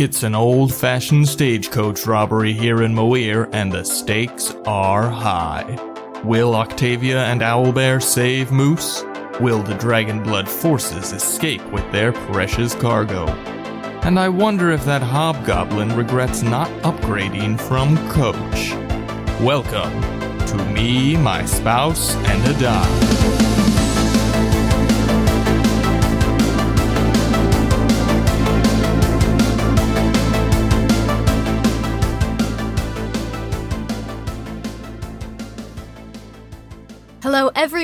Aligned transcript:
It's 0.00 0.22
an 0.22 0.36
old 0.36 0.72
fashioned 0.72 1.28
stagecoach 1.28 2.06
robbery 2.06 2.52
here 2.52 2.84
in 2.84 2.94
Moir, 2.94 3.48
and 3.50 3.72
the 3.72 3.82
stakes 3.82 4.54
are 4.64 5.10
high. 5.10 5.76
Will 6.22 6.54
Octavia 6.54 7.24
and 7.24 7.40
Owlbear 7.40 8.00
save 8.00 8.52
Moose? 8.52 9.02
Will 9.40 9.60
the 9.60 9.74
Dragonblood 9.74 10.46
forces 10.46 11.10
escape 11.10 11.64
with 11.72 11.90
their 11.90 12.12
precious 12.12 12.76
cargo? 12.76 13.26
And 14.04 14.20
I 14.20 14.28
wonder 14.28 14.70
if 14.70 14.84
that 14.84 15.02
hobgoblin 15.02 15.96
regrets 15.96 16.42
not 16.42 16.68
upgrading 16.82 17.60
from 17.60 17.96
Coach. 18.12 18.70
Welcome 19.42 20.00
to 20.46 20.64
Me, 20.72 21.16
My 21.16 21.44
Spouse, 21.44 22.14
and 22.14 22.56
a 22.56 22.60
Dog. 22.60 23.57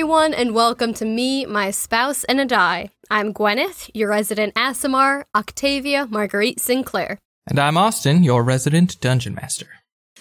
Everyone, 0.05 0.35
and 0.35 0.53
welcome 0.53 0.93
to 0.93 1.03
Me, 1.03 1.47
My 1.47 1.71
Spouse, 1.71 2.23
and 2.25 2.39
a 2.39 2.45
Die. 2.45 2.91
I'm 3.09 3.33
Gwyneth, 3.33 3.89
your 3.95 4.09
resident 4.09 4.53
Aasimar, 4.53 5.23
Octavia 5.33 6.05
Marguerite 6.11 6.59
Sinclair. 6.59 7.17
And 7.47 7.57
I'm 7.57 7.75
Austin, 7.75 8.23
your 8.23 8.43
resident 8.43 9.01
Dungeon 9.01 9.33
Master. 9.33 9.65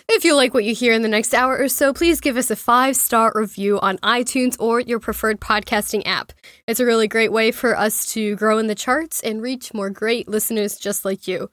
If 0.09 0.25
you 0.25 0.34
like 0.34 0.55
what 0.55 0.65
you 0.65 0.75
hear 0.75 0.95
in 0.95 1.02
the 1.02 1.09
next 1.09 1.34
hour 1.34 1.59
or 1.59 1.69
so, 1.69 1.92
please 1.92 2.23
give 2.23 2.39
us 2.39 2.51
a 2.51 2.56
five 2.56 2.97
star 2.97 3.30
review 3.34 3.78
on 3.80 3.98
iTunes 3.98 4.56
or 4.59 4.80
your 4.80 5.01
preferred 5.01 5.39
podcasting 5.39 6.03
app. 6.06 6.33
It's 6.66 6.80
a 6.80 6.87
really 6.87 7.06
great 7.06 7.30
way 7.30 7.51
for 7.51 7.77
us 7.77 8.11
to 8.14 8.37
grow 8.37 8.56
in 8.56 8.69
the 8.69 8.75
charts 8.75 9.20
and 9.20 9.42
reach 9.42 9.75
more 9.75 9.91
great 9.91 10.27
listeners 10.27 10.78
just 10.78 11.05
like 11.05 11.28
you. 11.28 11.51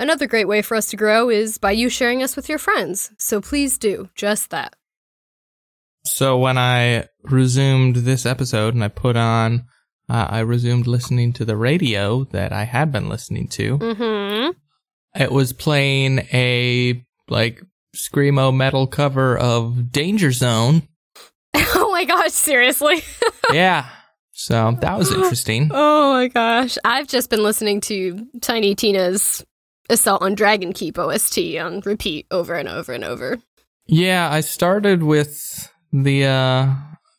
Another 0.00 0.26
great 0.26 0.48
way 0.48 0.62
for 0.62 0.78
us 0.78 0.86
to 0.86 0.96
grow 0.96 1.28
is 1.28 1.58
by 1.58 1.72
you 1.72 1.90
sharing 1.90 2.22
us 2.22 2.36
with 2.36 2.48
your 2.48 2.58
friends, 2.58 3.10
so 3.18 3.42
please 3.42 3.76
do 3.76 4.08
just 4.14 4.48
that. 4.48 4.74
So 6.06 6.38
when 6.38 6.56
I 6.58 7.08
resumed 7.22 7.96
this 7.96 8.26
episode 8.26 8.74
and 8.74 8.84
I 8.84 8.88
put 8.88 9.16
on, 9.16 9.66
uh, 10.08 10.26
I 10.30 10.40
resumed 10.40 10.86
listening 10.86 11.32
to 11.34 11.44
the 11.44 11.56
radio 11.56 12.24
that 12.24 12.52
I 12.52 12.64
had 12.64 12.92
been 12.92 13.08
listening 13.08 13.48
to. 13.48 13.78
Mm-hmm. 13.78 14.50
It 15.20 15.32
was 15.32 15.52
playing 15.52 16.20
a 16.32 17.04
like 17.28 17.62
screamo 17.96 18.54
metal 18.54 18.86
cover 18.86 19.36
of 19.36 19.90
Danger 19.90 20.30
Zone. 20.30 20.82
oh 21.54 21.90
my 21.90 22.04
gosh, 22.04 22.32
seriously? 22.32 23.02
yeah. 23.52 23.86
So 24.32 24.76
that 24.80 24.98
was 24.98 25.12
interesting. 25.12 25.70
Oh 26.08 26.12
my 26.12 26.28
gosh. 26.28 26.78
I've 26.82 27.08
just 27.08 27.28
been 27.28 27.42
listening 27.42 27.82
to 27.82 28.26
Tiny 28.40 28.74
Tina's 28.74 29.44
Assault 29.90 30.22
on 30.22 30.34
Dragon 30.34 30.72
Keep 30.72 30.98
OST 30.98 31.38
on 31.60 31.80
repeat 31.84 32.26
over 32.30 32.54
and 32.54 32.68
over 32.68 32.92
and 32.92 33.04
over. 33.04 33.38
Yeah, 33.86 34.30
I 34.30 34.40
started 34.40 35.02
with 35.02 35.70
the 36.02 36.24
uh 36.24 36.74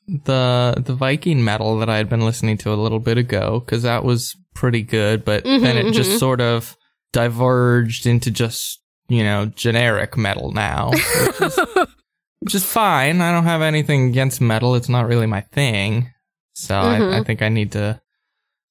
the 0.08 0.76
the 0.86 0.94
Viking 0.96 1.44
metal 1.44 1.78
that 1.80 1.90
I 1.90 1.98
had 1.98 2.10
been 2.10 2.22
listening 2.22 2.58
to 2.60 2.72
a 2.74 2.76
little 2.76 3.00
bit 3.00 3.18
ago 3.18 3.60
cuz 3.62 3.84
that 3.84 4.04
was 4.04 4.36
pretty 4.56 4.82
good, 4.84 5.26
but 5.26 5.44
then 5.44 5.62
Mhm, 5.62 5.90
it 5.90 5.94
just 5.94 6.12
mhm. 6.12 6.20
sort 6.20 6.42
of 6.42 6.76
diverged 7.14 8.06
into 8.06 8.32
just, 8.32 8.80
you 9.10 9.24
know, 9.24 9.46
generic 9.48 10.16
metal 10.18 10.52
now. 10.52 10.92
Which 10.92 11.42
is, 11.42 11.60
which 12.40 12.56
is 12.56 12.64
fine. 12.66 13.22
I 13.22 13.32
don't 13.32 13.44
have 13.44 13.62
anything 13.62 14.08
against 14.10 14.40
metal. 14.42 14.76
It's 14.76 14.90
not 14.90 15.08
really 15.08 15.26
my 15.28 15.42
thing. 15.42 16.10
So 16.54 16.76
I, 16.76 16.96
I 16.98 17.00
Mhm. 17.22 17.26
think 17.26 17.42
I 17.42 17.50
need 17.50 17.72
to 17.74 18.00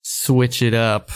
switch 0.03 0.63
it 0.63 0.75
up. 0.75 1.11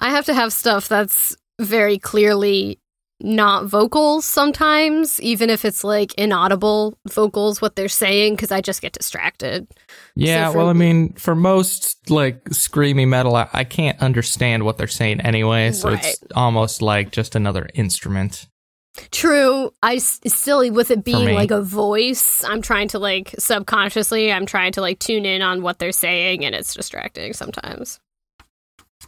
I 0.00 0.10
have 0.10 0.24
to 0.26 0.34
have 0.34 0.52
stuff 0.52 0.88
that's 0.88 1.36
very 1.60 1.98
clearly 1.98 2.80
not 3.20 3.66
vocals 3.66 4.24
sometimes, 4.24 5.20
even 5.20 5.50
if 5.50 5.64
it's 5.64 5.82
like 5.82 6.14
inaudible 6.14 6.96
vocals, 7.10 7.60
what 7.60 7.74
they're 7.76 7.88
saying, 7.88 8.36
because 8.36 8.52
I 8.52 8.60
just 8.60 8.80
get 8.80 8.92
distracted. 8.92 9.66
Yeah, 10.14 10.46
So 10.46 10.52
for- 10.52 10.58
well, 10.58 10.68
I 10.68 10.72
mean, 10.74 11.12
for 11.14 11.34
most 11.34 12.10
like 12.10 12.44
screamy 12.50 13.06
metal, 13.08 13.34
I, 13.34 13.48
I 13.52 13.64
can't 13.64 14.00
understand 14.00 14.64
what 14.64 14.78
they're 14.78 14.86
saying 14.86 15.20
anyway, 15.22 15.72
so 15.72 15.88
it's 15.90 16.18
almost 16.36 16.80
like 16.82 17.10
just 17.10 17.34
another 17.34 17.68
instrument. 17.74 18.46
True. 19.12 19.72
I 19.82 19.96
s- 19.96 20.20
still, 20.26 20.72
with 20.72 20.90
it 20.90 21.04
being 21.04 21.34
like 21.34 21.50
a 21.52 21.62
voice, 21.62 22.42
I'm 22.44 22.62
trying 22.62 22.88
to 22.88 22.98
like 22.98 23.34
subconsciously, 23.38 24.32
I'm 24.32 24.46
trying 24.46 24.72
to 24.72 24.80
like 24.80 24.98
tune 24.98 25.24
in 25.24 25.42
on 25.42 25.62
what 25.62 25.78
they're 25.78 25.92
saying, 25.92 26.44
and 26.44 26.54
it's 26.54 26.74
distracting 26.74 27.32
sometimes. 27.32 28.00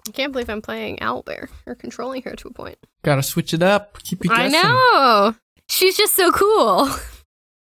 I 0.09 0.11
can't 0.13 0.33
believe 0.33 0.49
I'm 0.51 0.63
playing 0.63 0.99
Owlbear 0.99 1.49
or 1.67 1.75
controlling 1.75 2.23
her 2.23 2.35
to 2.37 2.49
a 2.49 2.53
point. 2.53 2.79
Gotta 3.03 3.23
switch 3.23 3.53
it 3.55 3.63
up. 3.63 4.03
Keep 4.03 4.25
you 4.25 4.31
I 4.33 4.49
know. 4.49 5.35
She's 5.69 5.97
just 5.97 6.15
so 6.15 6.31
cool. 6.33 6.89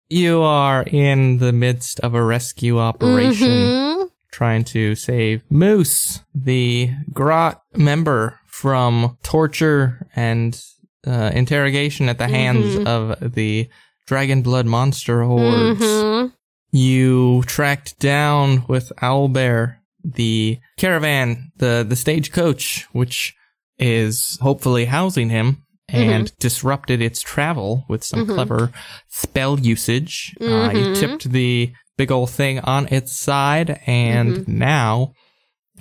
You 0.10 0.42
are 0.42 0.84
in 0.84 1.40
the 1.40 1.52
midst 1.52 2.00
of 2.02 2.14
a 2.14 2.24
rescue 2.24 2.80
operation, 2.80 3.48
Mhm. 3.50 4.10
trying 4.32 4.64
to 4.66 4.94
save 4.96 5.42
Moose, 5.50 6.20
the 6.36 6.92
Grot 7.12 7.64
member, 7.76 8.40
from 8.46 9.18
torture 9.24 10.08
and 10.16 10.62
uh, 11.08 11.32
interrogation 11.34 12.08
at 12.10 12.18
the 12.20 12.28
hands 12.28 12.76
Mhm. 12.78 12.86
of 12.88 13.34
the 13.34 13.68
Dragon 14.08 14.42
Blood 14.44 14.66
monster 14.68 15.24
hordes. 15.24 15.82
Mhm. 15.82 16.32
you 16.72 17.42
tracked 17.48 17.98
down 18.00 18.66
with 18.68 18.92
Owlbear 19.02 19.78
the 20.14 20.60
caravan, 20.78 21.52
the 21.58 21.86
the 21.88 21.96
stagecoach, 21.96 22.88
which 22.92 23.34
is 23.78 24.38
hopefully 24.42 24.86
housing 24.86 25.30
him, 25.30 25.64
and 25.90 26.32
disrupted 26.40 27.02
its 27.02 27.22
travel 27.22 27.86
with 27.90 28.04
some 28.04 28.26
Mhm. 28.26 28.34
clever 28.34 28.72
spell 29.10 29.60
usage. 29.60 30.34
Uh, 30.42 30.72
you 30.74 30.86
Mhm. 30.88 31.00
tipped 31.00 31.32
the 31.32 31.72
big 31.98 32.12
old 32.12 32.30
thing 32.30 32.60
on 32.60 32.88
its 32.92 33.16
side, 33.18 33.80
and 33.86 34.48
now. 34.48 35.14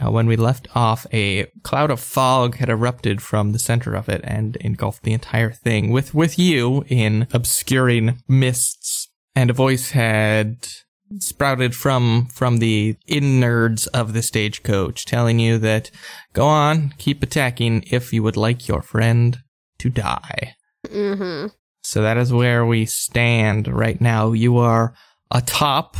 Uh, 0.04 0.10
when 0.10 0.26
we 0.26 0.34
left 0.34 0.66
off, 0.74 1.06
a 1.12 1.46
cloud 1.62 1.88
of 1.88 2.00
fog 2.00 2.56
had 2.56 2.68
erupted 2.68 3.22
from 3.22 3.52
the 3.52 3.60
center 3.60 3.94
of 3.94 4.08
it 4.08 4.20
and 4.24 4.56
engulfed 4.56 5.04
the 5.04 5.12
entire 5.12 5.52
thing, 5.52 5.91
with 5.91 6.12
with 6.12 6.36
you 6.36 6.84
in 6.88 7.28
obscuring 7.32 8.18
mists. 8.26 9.06
And 9.36 9.50
a 9.50 9.52
voice 9.52 9.91
had 9.91 10.66
sprouted 11.19 11.75
from 11.75 12.26
from 12.32 12.59
the 12.59 12.97
innards 13.06 13.87
of 13.88 14.12
the 14.12 14.22
stagecoach, 14.22 15.04
telling 15.06 15.38
you 15.38 15.59
that 15.59 15.91
go 16.32 16.47
on, 16.47 16.94
keep 16.98 17.22
attacking 17.22 17.84
if 17.91 18.12
you 18.12 18.22
would 18.22 18.37
like 18.37 18.69
your 18.69 18.82
friend 18.82 19.38
to 19.78 19.91
die. 19.91 20.54
Mhm. 20.88 21.53
So 21.82 22.03
that 22.03 22.16
is 22.16 22.32
where 22.32 22.65
we 22.65 22.87
stand 22.87 23.69
right 23.69 24.00
now. 24.00 24.32
You 24.32 24.59
are 24.59 24.94
atop 25.31 25.97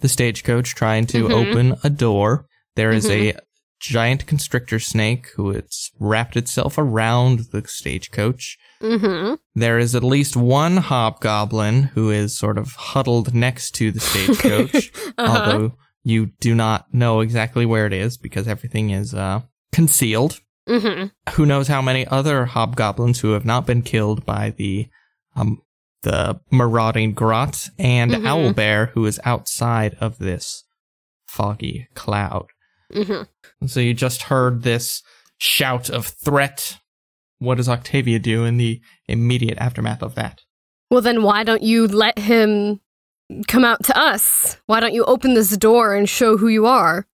the 0.00 0.08
stagecoach 0.08 0.74
trying 0.74 1.06
to 1.06 1.24
Mhm. 1.24 1.32
open 1.32 1.74
a 1.82 1.90
door. 1.90 2.46
There 2.76 2.90
is 2.92 3.08
a 3.10 3.34
giant 3.80 4.26
constrictor 4.26 4.78
snake 4.78 5.28
who 5.36 5.50
has 5.50 5.90
wrapped 5.98 6.36
itself 6.36 6.78
around 6.78 7.46
the 7.52 7.62
stagecoach. 7.66 8.56
Mhm. 8.82 9.38
There 9.54 9.78
is 9.78 9.94
at 9.94 10.04
least 10.04 10.36
one 10.36 10.76
hobgoblin 10.76 11.84
who 11.94 12.10
is 12.10 12.36
sort 12.38 12.58
of 12.58 12.72
huddled 12.74 13.34
next 13.34 13.72
to 13.76 13.90
the 13.90 14.00
stagecoach, 14.00 14.92
Uh-huh. 15.18 15.26
although 15.28 15.72
you 16.04 16.26
do 16.40 16.54
not 16.54 16.92
know 16.94 17.20
exactly 17.20 17.66
where 17.66 17.86
it 17.86 17.92
is 17.92 18.16
because 18.16 18.46
everything 18.48 18.90
is 18.90 19.14
uh, 19.14 19.40
concealed 19.72 20.40
Mhm. 20.68 21.10
who 21.34 21.46
knows 21.46 21.68
how 21.68 21.80
many 21.82 22.06
other 22.06 22.44
hobgoblins 22.44 23.20
who 23.20 23.32
have 23.32 23.44
not 23.44 23.66
been 23.66 23.82
killed 23.82 24.24
by 24.26 24.50
the 24.50 24.88
um 25.34 25.62
the 26.02 26.38
marauding 26.50 27.12
grot 27.14 27.68
and 27.78 28.12
Mhm. 28.12 28.22
owlbear 28.54 28.90
who 28.90 29.04
is 29.06 29.18
outside 29.24 29.96
of 30.00 30.18
this 30.18 30.64
foggy 31.26 31.88
cloud 31.94 32.46
Mhm. 32.94 33.26
And 33.60 33.70
so 33.70 33.80
you 33.80 33.92
just 33.94 34.22
heard 34.22 34.62
this 34.62 35.02
shout 35.38 35.90
of 35.90 36.06
threat 36.06 36.78
what 37.38 37.56
does 37.56 37.68
octavia 37.68 38.18
do 38.18 38.44
in 38.44 38.56
the 38.56 38.80
immediate 39.06 39.58
aftermath 39.58 40.02
of 40.02 40.14
that 40.14 40.42
Well, 40.90 41.00
then 41.00 41.22
why 41.22 41.44
don't 41.44 41.62
you 41.62 41.86
let 41.86 42.18
him 42.18 42.80
come 43.46 43.64
out 43.64 43.84
to 43.84 43.98
us? 43.98 44.56
Why 44.66 44.80
don't 44.80 44.94
you 44.94 45.04
open 45.04 45.34
this 45.34 45.56
door 45.56 45.94
and 45.94 46.08
show 46.08 46.36
who 46.36 46.48
you 46.48 46.66
are? 46.66 47.06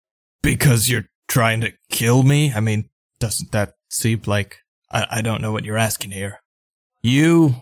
Because 0.42 0.90
you're 0.90 1.08
trying 1.28 1.62
to 1.62 1.74
kill 1.90 2.24
me? 2.24 2.54
I 2.54 2.60
mean, 2.60 2.90
doesn't 3.20 3.52
that 3.52 3.74
seem 3.90 4.22
like. 4.26 4.60
I, 4.92 5.08
I 5.10 5.22
don't 5.22 5.42
know 5.42 5.52
what 5.52 5.66
you're 5.66 5.78
asking 5.78 6.12
here. 6.12 6.40
You 7.02 7.56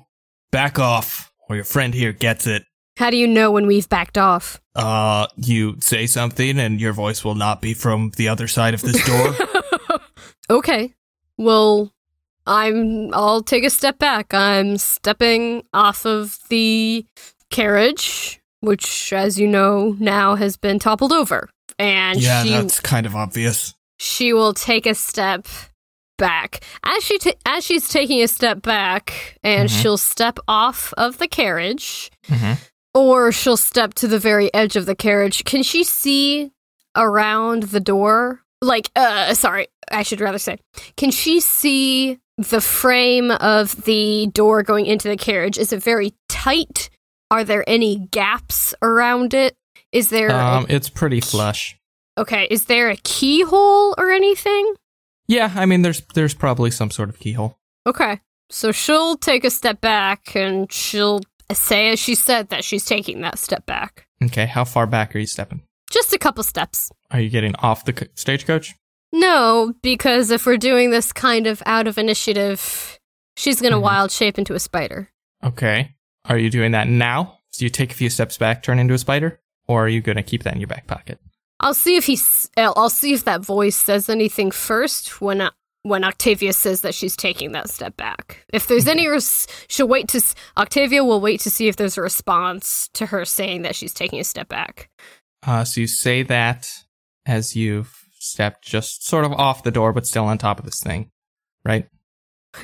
back 0.51 0.79
off, 0.79 1.31
or 1.49 1.55
your 1.55 1.65
friend 1.65 1.93
here 1.93 2.11
gets 2.11 2.45
it. 2.47 2.63
How 2.97 3.09
do 3.09 3.17
you 3.17 3.27
know 3.27 3.51
when 3.51 3.67
we've 3.67 3.87
backed 3.87 4.17
off? 4.17 4.59
Uh, 4.75 5.27
you 5.37 5.79
say 5.79 6.05
something, 6.07 6.59
and 6.59 6.79
your 6.81 6.93
voice 6.93 7.23
will 7.23 7.35
not 7.35 7.61
be 7.61 7.73
from 7.73 8.11
the 8.17 8.27
other 8.27 8.47
side 8.47 8.73
of 8.73 8.81
this 8.81 9.03
door. 9.05 9.99
okay. 10.49 10.93
Well, 11.37 11.93
I'm 12.51 13.13
I'll 13.13 13.41
take 13.41 13.63
a 13.63 13.69
step 13.69 13.97
back. 13.97 14.33
I'm 14.33 14.77
stepping 14.77 15.63
off 15.73 16.05
of 16.05 16.37
the 16.49 17.05
carriage, 17.49 18.39
which 18.59 19.13
as 19.13 19.39
you 19.39 19.47
know 19.47 19.95
now 19.99 20.35
has 20.35 20.57
been 20.57 20.77
toppled 20.79 21.13
over. 21.13 21.49
And 21.79 22.19
yeah, 22.21 22.43
she 22.43 22.49
that's 22.49 22.79
kind 22.79 23.05
of 23.05 23.15
obvious. 23.15 23.73
she 23.99 24.33
will 24.33 24.53
take 24.53 24.85
a 24.85 24.93
step 24.95 25.47
back. 26.17 26.59
As 26.85 27.03
she 27.03 27.17
ta- 27.17 27.39
as 27.45 27.63
she's 27.65 27.87
taking 27.89 28.21
a 28.21 28.27
step 28.27 28.61
back, 28.61 29.37
and 29.43 29.69
Mhm. 29.69 29.81
she'll 29.81 29.97
step 29.97 30.37
off 30.47 30.93
of 30.97 31.17
the 31.19 31.27
carriage, 31.27 32.11
Mhm. 32.27 32.57
or 32.93 33.31
she'll 33.31 33.57
step 33.57 33.93
to 33.95 34.07
the 34.07 34.19
very 34.19 34.53
edge 34.53 34.75
of 34.75 34.85
the 34.85 34.95
carriage. 34.95 35.43
Can 35.45 35.63
she 35.63 35.83
see 35.83 36.51
around 36.95 37.63
the 37.63 37.79
door? 37.79 38.41
Like, 38.61 38.91
uh, 38.95 39.33
sorry, 39.33 39.67
I 39.91 40.03
should 40.03 40.21
rather 40.21 40.37
say, 40.39 40.57
can 40.97 41.11
she 41.11 41.39
see 41.39 42.17
the 42.37 42.61
frame 42.61 43.31
of 43.31 43.83
the 43.83 44.27
door 44.33 44.63
going 44.63 44.85
into 44.85 45.07
the 45.07 45.17
carriage? 45.17 45.57
Is 45.57 45.71
it 45.73 45.83
very 45.83 46.13
tight? 46.29 46.89
Are 47.29 47.43
there 47.43 47.63
any 47.67 48.07
gaps 48.11 48.73
around 48.81 49.33
it? 49.33 49.55
Is 49.91 50.09
there 50.09 50.29
a- 50.29 50.33
Um, 50.57 50.65
it's 50.69 50.89
pretty 50.89 51.21
flush. 51.21 51.77
okay? 52.17 52.47
Is 52.49 52.65
there 52.65 52.89
a 52.89 52.97
keyhole 53.03 53.93
or 53.97 54.11
anything? 54.11 54.73
Yeah, 55.27 55.51
I 55.55 55.65
mean, 55.65 55.81
there's 55.81 56.01
there's 56.13 56.33
probably 56.33 56.71
some 56.71 56.91
sort 56.91 57.09
of 57.09 57.19
keyhole. 57.19 57.57
Okay. 57.87 58.19
So 58.49 58.71
she'll 58.73 59.15
take 59.15 59.45
a 59.45 59.49
step 59.49 59.79
back 59.79 60.35
and 60.35 60.69
she'll 60.71 61.21
say, 61.53 61.89
as 61.91 61.99
she 61.99 62.15
said, 62.15 62.49
that 62.49 62.65
she's 62.65 62.83
taking 62.83 63.21
that 63.21 63.39
step 63.39 63.65
back. 63.65 64.07
Okay, 64.21 64.45
how 64.45 64.65
far 64.65 64.85
back 64.87 65.15
are 65.15 65.19
you 65.19 65.25
stepping? 65.27 65.61
Just 65.89 66.11
a 66.13 66.17
couple 66.17 66.43
steps. 66.43 66.91
Are 67.11 67.19
you 67.21 67.29
getting 67.29 67.55
off 67.55 67.85
the 67.85 68.09
stagecoach? 68.15 68.75
No, 69.11 69.73
because 69.81 70.31
if 70.31 70.45
we're 70.45 70.57
doing 70.57 70.89
this 70.91 71.11
kind 71.11 71.47
of 71.47 71.61
out 71.65 71.87
of 71.87 71.97
initiative, 71.97 72.99
she's 73.35 73.59
going 73.61 73.73
to 73.73 73.77
Mhm. 73.79 73.83
wild 73.83 74.11
shape 74.11 74.37
into 74.37 74.53
a 74.53 74.59
spider. 74.59 75.09
Okay. 75.43 75.95
Are 76.25 76.37
you 76.37 76.49
doing 76.49 76.71
that 76.71 76.87
now? 76.87 77.39
So 77.51 77.65
you 77.65 77.69
take 77.69 77.91
a 77.91 77.95
few 77.95 78.09
steps 78.09 78.37
back, 78.37 78.63
turn 78.63 78.79
into 78.79 78.93
a 78.93 78.97
spider, 78.97 79.39
or 79.67 79.85
are 79.85 79.89
you 79.89 80.01
going 80.01 80.15
to 80.15 80.23
keep 80.23 80.43
that 80.43 80.53
in 80.53 80.61
your 80.61 80.67
back 80.67 80.87
pocket? 80.87 81.19
I'll 81.59 81.73
see 81.73 81.95
if 81.97 82.05
he's. 82.05 82.49
I'll 82.57 82.89
see 82.89 83.13
if 83.13 83.25
that 83.25 83.41
voice 83.41 83.75
says 83.75 84.09
anything 84.09 84.49
first 84.51 85.21
when 85.21 85.49
when 85.83 86.03
Octavia 86.03 86.53
says 86.53 86.81
that 86.81 86.93
she's 86.95 87.15
taking 87.15 87.51
that 87.53 87.69
step 87.69 87.97
back. 87.97 88.45
If 88.53 88.67
there's 88.67 88.87
any, 88.87 89.07
res- 89.07 89.47
she'll 89.67 89.87
wait 89.87 90.07
to. 90.09 90.21
Octavia 90.57 91.03
will 91.03 91.19
wait 91.21 91.39
to 91.41 91.49
see 91.49 91.67
if 91.67 91.75
there's 91.75 91.97
a 91.97 92.01
response 92.01 92.89
to 92.93 93.07
her 93.07 93.25
saying 93.25 93.63
that 93.63 93.75
she's 93.75 93.93
taking 93.93 94.19
a 94.19 94.23
step 94.23 94.47
back. 94.47 94.89
Uh, 95.45 95.63
so 95.63 95.81
you 95.81 95.87
say 95.87 96.23
that 96.23 96.67
as 97.25 97.55
you've 97.55 98.00
stepped 98.21 98.63
just 98.63 99.05
sort 99.05 99.25
of 99.25 99.31
off 99.33 99.63
the 99.63 99.71
door, 99.71 99.93
but 99.93 100.05
still 100.05 100.25
on 100.25 100.37
top 100.37 100.59
of 100.59 100.65
this 100.65 100.81
thing, 100.81 101.11
right? 101.65 101.87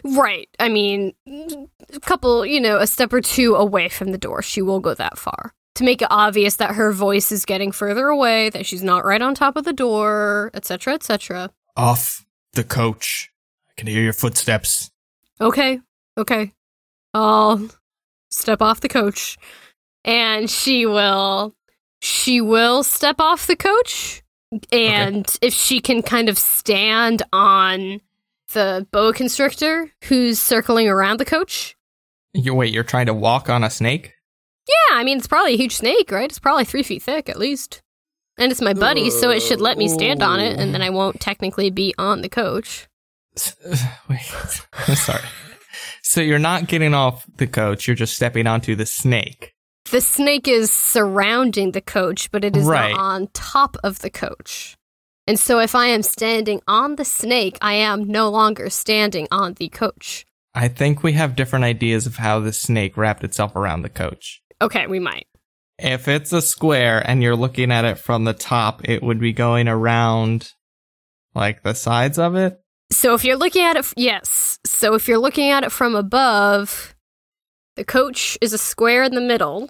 Right. 0.03 0.49
I 0.59 0.69
mean, 0.69 1.13
a 1.25 1.99
couple, 2.01 2.45
you 2.45 2.59
know, 2.59 2.77
a 2.77 2.87
step 2.87 3.13
or 3.13 3.21
two 3.21 3.55
away 3.55 3.89
from 3.89 4.11
the 4.11 4.17
door. 4.17 4.41
She 4.41 4.61
will 4.61 4.79
go 4.79 4.93
that 4.93 5.17
far. 5.17 5.53
To 5.75 5.83
make 5.83 6.01
it 6.01 6.07
obvious 6.09 6.55
that 6.55 6.75
her 6.75 6.91
voice 6.91 7.31
is 7.31 7.45
getting 7.45 7.71
further 7.71 8.07
away, 8.07 8.49
that 8.49 8.65
she's 8.65 8.83
not 8.83 9.05
right 9.05 9.21
on 9.21 9.35
top 9.35 9.55
of 9.55 9.63
the 9.63 9.73
door, 9.73 10.49
etc., 10.53 10.95
etc. 10.95 11.51
Off 11.75 12.25
the 12.53 12.63
coach. 12.63 13.31
I 13.69 13.73
can 13.77 13.87
hear 13.87 14.01
your 14.01 14.13
footsteps. 14.13 14.89
Okay. 15.39 15.79
Okay. 16.17 16.51
I'll 17.13 17.69
step 18.31 18.61
off 18.61 18.81
the 18.81 18.89
coach. 18.89 19.37
And 20.03 20.49
she 20.49 20.85
will 20.85 21.53
she 22.01 22.41
will 22.41 22.83
step 22.83 23.19
off 23.19 23.47
the 23.47 23.55
coach 23.55 24.23
and 24.71 25.37
if 25.41 25.53
she 25.53 25.79
can 25.79 26.01
kind 26.01 26.29
of 26.29 26.37
stand 26.37 27.23
on 27.33 27.99
the 28.53 28.87
boa 28.91 29.13
constrictor 29.13 29.91
who's 30.05 30.39
circling 30.39 30.87
around 30.87 31.19
the 31.19 31.25
coach 31.25 31.75
You 32.33 32.53
wait. 32.53 32.73
You're 32.73 32.83
trying 32.83 33.07
to 33.07 33.13
walk 33.13 33.49
on 33.49 33.63
a 33.63 33.69
snake? 33.69 34.13
Yeah, 34.67 34.97
I 34.97 35.03
mean, 35.03 35.17
it's 35.17 35.27
probably 35.27 35.53
a 35.53 35.57
huge 35.57 35.75
snake, 35.75 36.11
right? 36.11 36.29
It's 36.29 36.39
probably 36.39 36.65
three 36.65 36.83
feet 36.83 37.01
thick 37.01 37.29
at 37.29 37.39
least. 37.39 37.81
And 38.37 38.51
it's 38.51 38.61
my 38.61 38.73
buddy, 38.73 39.09
so 39.09 39.31
it 39.31 39.41
should 39.41 39.61
let 39.61 39.77
me 39.77 39.87
stand 39.87 40.21
on 40.21 40.39
it, 40.39 40.59
and 40.59 40.71
then 40.73 40.81
I 40.83 40.91
won't 40.91 41.19
technically 41.19 41.71
be 41.71 41.95
on 41.97 42.21
the 42.21 42.29
coach. 42.29 42.87
Wait. 44.09 44.21
Sorry. 44.95 45.23
So 46.03 46.21
you're 46.21 46.37
not 46.37 46.67
getting 46.67 46.93
off 46.93 47.25
the 47.37 47.47
coach. 47.47 47.87
You're 47.87 47.95
just 47.95 48.15
stepping 48.15 48.45
onto 48.45 48.75
the 48.75 48.85
snake. 48.85 49.55
The 49.91 50.01
snake 50.01 50.47
is 50.47 50.71
surrounding 50.71 51.71
the 51.71 51.81
coach, 51.81 52.29
but 52.31 52.43
it 52.43 52.57
is 52.57 52.65
Right. 52.65 52.91
not 52.91 52.99
on 52.99 53.27
top 53.33 53.77
of 53.83 53.99
the 53.99 54.09
coach. 54.09 54.75
And 55.27 55.39
so 55.39 55.59
if 55.59 55.75
I 55.75 55.87
am 55.87 56.03
standing 56.03 56.61
on 56.67 56.95
the 56.95 57.05
snake, 57.05 57.57
I 57.61 57.73
am 57.73 58.07
no 58.07 58.29
longer 58.29 58.69
standing 58.69 59.27
on 59.31 59.53
the 59.55 59.69
coach. 59.69 60.25
I 60.55 60.67
think 60.67 61.03
we 61.03 61.13
have 61.13 61.35
different 61.35 61.65
ideas 61.65 62.05
of 62.07 62.15
how 62.17 62.39
the 62.39 62.53
snake 62.53 62.97
wrapped 62.97 63.23
itself 63.23 63.55
around 63.55 63.81
the 63.81 63.89
coach. 63.89 64.41
Okay, 64.61 64.87
we 64.87 64.99
might. 64.99 65.27
If 65.77 66.07
it's 66.07 66.33
a 66.33 66.41
square 66.41 67.03
and 67.05 67.21
you're 67.21 67.35
looking 67.35 67.71
at 67.71 67.85
it 67.85 67.99
from 67.99 68.23
the 68.23 68.33
top, 68.33 68.87
it 68.89 69.03
would 69.03 69.19
be 69.19 69.33
going 69.33 69.67
around 69.67 70.53
like 71.35 71.61
the 71.61 71.75
sides 71.75 72.17
of 72.17 72.35
it. 72.35 72.59
So 72.91 73.13
if 73.13 73.23
you're 73.23 73.35
looking 73.37 73.63
at 73.63 73.75
it, 73.75 73.79
f- 73.79 73.93
yes. 73.95 74.57
So 74.65 74.95
if 74.95 75.07
you're 75.07 75.19
looking 75.19 75.51
at 75.51 75.63
it 75.63 75.71
from 75.71 75.93
above, 75.95 76.95
the 77.75 77.83
coach 77.85 78.37
is 78.41 78.53
a 78.53 78.57
square 78.57 79.03
in 79.03 79.13
the 79.13 79.21
middle, 79.21 79.69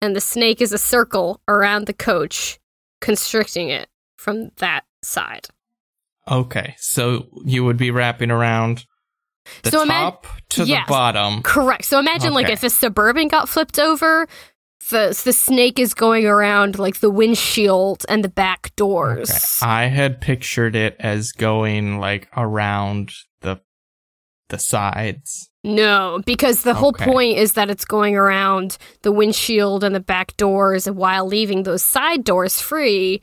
and 0.00 0.14
the 0.14 0.20
snake 0.20 0.60
is 0.60 0.72
a 0.72 0.78
circle 0.78 1.40
around 1.48 1.86
the 1.86 1.92
coach, 1.92 2.58
constricting 3.00 3.68
it 3.68 3.88
from 4.16 4.50
that 4.58 4.84
side. 5.02 5.48
Okay, 6.30 6.74
so 6.78 7.26
you 7.44 7.64
would 7.64 7.76
be 7.76 7.90
wrapping 7.90 8.30
around 8.30 8.84
the 9.62 9.70
So 9.70 9.82
ima- 9.82 9.92
top 9.92 10.26
to 10.50 10.64
yes. 10.64 10.86
the 10.86 10.90
bottom. 10.90 11.42
Correct. 11.42 11.84
So 11.84 11.98
imagine 11.98 12.34
like 12.34 12.50
if 12.50 12.62
a 12.62 12.70
suburban 12.70 13.28
got 13.28 13.48
flipped 13.48 13.78
over, 13.78 14.28
the 14.90 15.20
the 15.24 15.32
snake 15.32 15.78
is 15.78 15.94
going 15.94 16.26
around 16.26 16.78
like 16.78 17.00
the 17.00 17.10
windshield 17.10 18.04
and 18.08 18.22
the 18.22 18.28
back 18.28 18.74
doors. 18.76 19.30
Okay. 19.30 19.70
I 19.70 19.86
had 19.86 20.20
pictured 20.20 20.76
it 20.76 20.96
as 20.98 21.32
going 21.32 21.98
like 21.98 22.28
around 22.36 23.12
the 24.48 24.58
sides. 24.58 25.50
No, 25.64 26.20
because 26.24 26.62
the 26.62 26.74
whole 26.74 26.92
point 26.92 27.36
is 27.36 27.54
that 27.54 27.70
it's 27.70 27.84
going 27.84 28.16
around 28.16 28.78
the 29.02 29.12
windshield 29.12 29.84
and 29.84 29.94
the 29.94 30.00
back 30.00 30.36
doors 30.36 30.88
while 30.88 31.26
leaving 31.26 31.64
those 31.64 31.82
side 31.82 32.24
doors 32.24 32.60
free, 32.60 33.20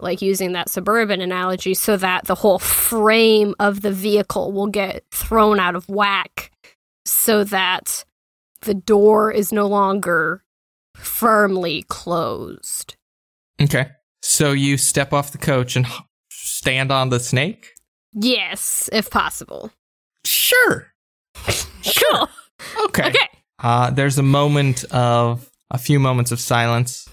like 0.00 0.22
using 0.22 0.52
that 0.52 0.68
suburban 0.68 1.20
analogy, 1.20 1.74
so 1.74 1.96
that 1.96 2.24
the 2.24 2.36
whole 2.36 2.58
frame 2.58 3.54
of 3.58 3.82
the 3.82 3.92
vehicle 3.92 4.52
will 4.52 4.68
get 4.68 5.04
thrown 5.10 5.58
out 5.58 5.74
of 5.74 5.88
whack 5.88 6.50
so 7.04 7.44
that 7.44 8.04
the 8.62 8.74
door 8.74 9.30
is 9.30 9.52
no 9.52 9.66
longer 9.66 10.44
firmly 10.96 11.84
closed. 11.88 12.96
Okay. 13.60 13.90
So 14.22 14.52
you 14.52 14.78
step 14.78 15.12
off 15.12 15.32
the 15.32 15.38
coach 15.38 15.74
and 15.74 15.86
stand 16.30 16.92
on 16.92 17.08
the 17.10 17.18
snake? 17.18 17.70
Yes, 18.14 18.88
if 18.92 19.10
possible. 19.10 19.72
Sure. 20.24 20.86
sure. 21.82 22.28
Okay. 22.84 23.08
Okay. 23.08 23.28
Uh, 23.58 23.90
there's 23.90 24.18
a 24.18 24.22
moment 24.22 24.84
of 24.90 25.48
a 25.70 25.78
few 25.78 25.98
moments 25.98 26.32
of 26.32 26.40
silence. 26.40 27.08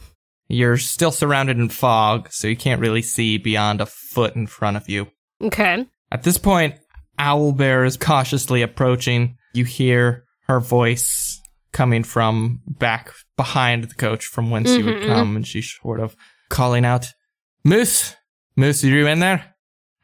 You're 0.48 0.78
still 0.78 1.12
surrounded 1.12 1.58
in 1.58 1.70
fog, 1.70 2.30
so 2.32 2.48
you 2.48 2.56
can't 2.56 2.82
really 2.82 3.02
see 3.04 3.38
beyond 3.38 3.82
a 3.82 3.86
foot 3.86 4.36
in 4.36 4.48
front 4.48 4.78
of 4.78 4.90
you. 4.90 5.08
Okay. 5.44 5.86
At 6.12 6.24
this 6.24 6.38
point, 6.38 6.76
Owlbear 7.20 7.86
is 7.86 7.98
cautiously 7.98 8.62
approaching. 8.64 9.38
You 9.54 9.66
hear 9.66 10.26
her 10.48 10.60
voice 10.60 11.40
coming 11.72 12.04
from 12.04 12.62
back 12.68 13.14
behind 13.38 13.84
the 13.84 13.94
coach 13.94 14.26
from 14.26 14.50
whence 14.50 14.72
she 14.74 14.82
would 14.82 14.96
Mhm. 15.04 15.08
come, 15.08 15.36
and 15.36 15.46
she's 15.48 15.72
sort 15.82 16.00
of 16.00 16.16
calling 16.50 16.84
out, 16.84 17.08
Moose! 17.64 18.16
Moose, 18.56 18.84
are 18.84 18.88
you 18.88 19.06
in 19.08 19.20
there? 19.20 19.54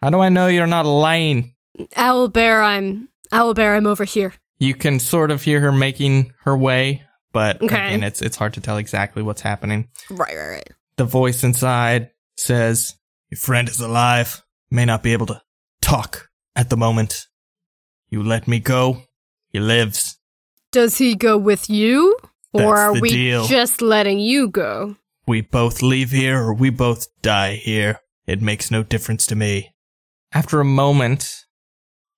How 0.02 0.12
do 0.12 0.20
I 0.20 0.30
know 0.30 0.46
you're 0.48 0.68
not 0.68 0.86
lying? 0.86 1.55
Owlbear, 1.96 2.64
I'm 2.64 3.10
Owlbear, 3.32 3.76
I'm 3.78 3.88
over 3.88 4.04
here. 4.06 4.34
You 4.60 4.74
can 4.74 5.00
sort 5.00 5.32
of 5.32 5.44
hear 5.44 5.60
her 5.62 5.72
making 5.72 6.34
her 6.44 6.56
way, 6.58 7.04
but 7.34 7.62
Okay. 7.62 7.76
again, 7.76 8.04
it's 8.04 8.22
it's 8.22 8.38
hard 8.38 8.54
to 8.54 8.62
tell 8.62 8.78
exactly 8.78 9.22
what's 9.24 9.42
happening. 9.42 9.90
Right, 10.10 10.36
right, 10.36 10.48
right. 10.50 10.70
The 10.98 11.04
voice 11.06 11.44
inside 11.44 12.12
says, 12.38 12.96
Your 13.30 13.38
friend 13.40 13.68
is 13.68 13.80
alive. 13.82 14.42
May 14.72 14.86
not 14.86 15.04
be 15.04 15.14
able 15.14 15.26
to 15.28 15.42
talk 15.82 16.30
at 16.56 16.70
the 16.70 16.78
moment. 16.78 17.28
You 18.10 18.24
let 18.24 18.48
me 18.48 18.60
go. 18.60 19.04
He 19.50 19.60
lives. 19.60 20.18
Does 20.72 20.98
he 20.98 21.16
go 21.16 21.38
with 21.38 21.70
you? 21.70 22.18
Or 22.54 22.62
That's 22.62 22.80
are 22.80 22.94
we 23.02 23.10
deal. 23.10 23.46
just 23.48 23.82
letting 23.82 24.20
you 24.20 24.48
go? 24.50 24.96
We 25.28 25.42
both 25.42 25.82
leave 25.82 26.12
here 26.12 26.42
or 26.42 26.54
we 26.54 26.70
both 26.70 27.08
die 27.22 27.56
here. 27.56 28.00
It 28.28 28.42
makes 28.42 28.72
no 28.72 28.84
difference 28.84 29.26
to 29.28 29.36
me. 29.36 29.74
after 30.32 30.60
a 30.60 30.66
moment, 30.66 31.45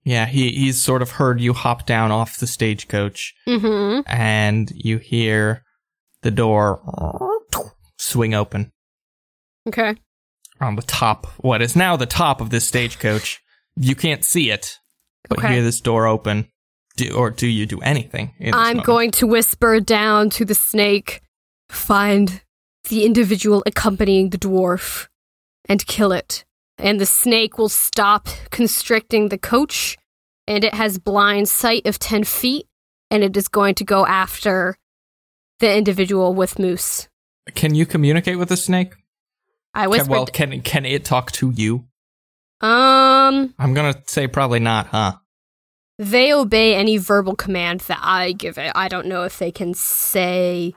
yeah, 0.07 0.25
he 0.25 0.49
he's 0.51 0.81
sort 0.81 1.01
of 1.01 1.11
heard 1.11 1.41
you 1.41 1.51
hop 1.53 1.85
down 1.85 2.11
off 2.11 2.37
the 2.37 2.47
stagecoach, 2.47 3.33
Mm-hmm. 3.47 4.01
and 4.07 4.71
you 4.73 4.97
hear 4.99 5.63
the 6.21 6.31
door 6.31 6.81
swing 7.99 8.33
open 8.33 8.71
Okay. 9.67 9.95
on 10.61 10.75
the 10.77 10.81
top. 10.81 11.27
What 11.37 11.61
is 11.61 11.75
now 11.75 11.97
the 11.97 12.05
top 12.05 12.39
of 12.41 12.49
this 12.51 12.65
stagecoach? 12.67 13.41
You 13.75 13.95
can't 13.95 14.23
see 14.23 14.49
it, 14.49 14.77
but 15.27 15.39
Okay. 15.39 15.53
hear 15.55 15.63
this 15.63 15.81
door 15.81 16.07
open. 16.07 16.47
Do, 16.95 17.13
or 17.13 17.29
do 17.29 17.45
you 17.47 17.65
do 17.65 17.79
anything? 17.81 18.33
I'm 18.53 18.79
going 18.79 19.11
to 19.11 19.27
whisper 19.27 19.79
down 19.79 20.29
to 20.31 20.45
the 20.45 20.55
snake, 20.55 21.21
find 21.69 22.41
the 22.89 23.05
individual 23.05 23.61
accompanying 23.65 24.29
the 24.31 24.37
dwarf, 24.39 25.07
and 25.69 25.85
kill 25.85 26.11
it 26.11 26.45
and 26.77 26.99
the 26.99 27.05
snake 27.05 27.57
will 27.57 27.69
stop 27.69 28.27
constricting 28.49 29.29
the 29.29 29.37
coach, 29.37 29.97
and 30.47 30.63
it 30.63 30.73
has 30.73 30.99
blind 30.99 31.49
sight 31.49 31.85
of 31.85 31.99
10 31.99 32.23
feet, 32.23 32.67
and 33.11 33.23
it 33.23 33.35
is 33.35 33.47
going 33.47 33.75
to 33.75 33.83
go 33.83 34.05
after 34.05 34.77
the 35.59 35.75
individual 35.75 36.33
with 36.33 36.59
Moose. 36.59 37.07
Can 37.55 37.75
you 37.75 37.85
communicate 37.85 38.37
with 38.37 38.49
the 38.49 38.57
snake? 38.57 38.93
I 39.73 39.83
Can, 39.83 39.89
whispered, 39.91 40.09
well, 40.09 40.25
can 40.25 40.61
can 40.61 40.85
it 40.85 41.05
talk 41.05 41.31
to 41.33 41.51
you? 41.51 41.85
um, 42.61 43.53
I'm 43.59 43.73
gonna 43.73 44.01
say 44.07 44.27
probably 44.27 44.59
not, 44.59 44.87
huh? 44.87 45.17
they 45.99 46.31
obey 46.31 46.75
any 46.75 46.97
verbal 46.97 47.35
command 47.35 47.81
that 47.81 47.99
I 48.01 48.31
give 48.31 48.57
it. 48.57 48.71
I 48.75 48.87
don't 48.87 49.07
know 49.07 49.23
if 49.23 49.39
they 49.39 49.51
can 49.51 49.73
say 49.73 50.73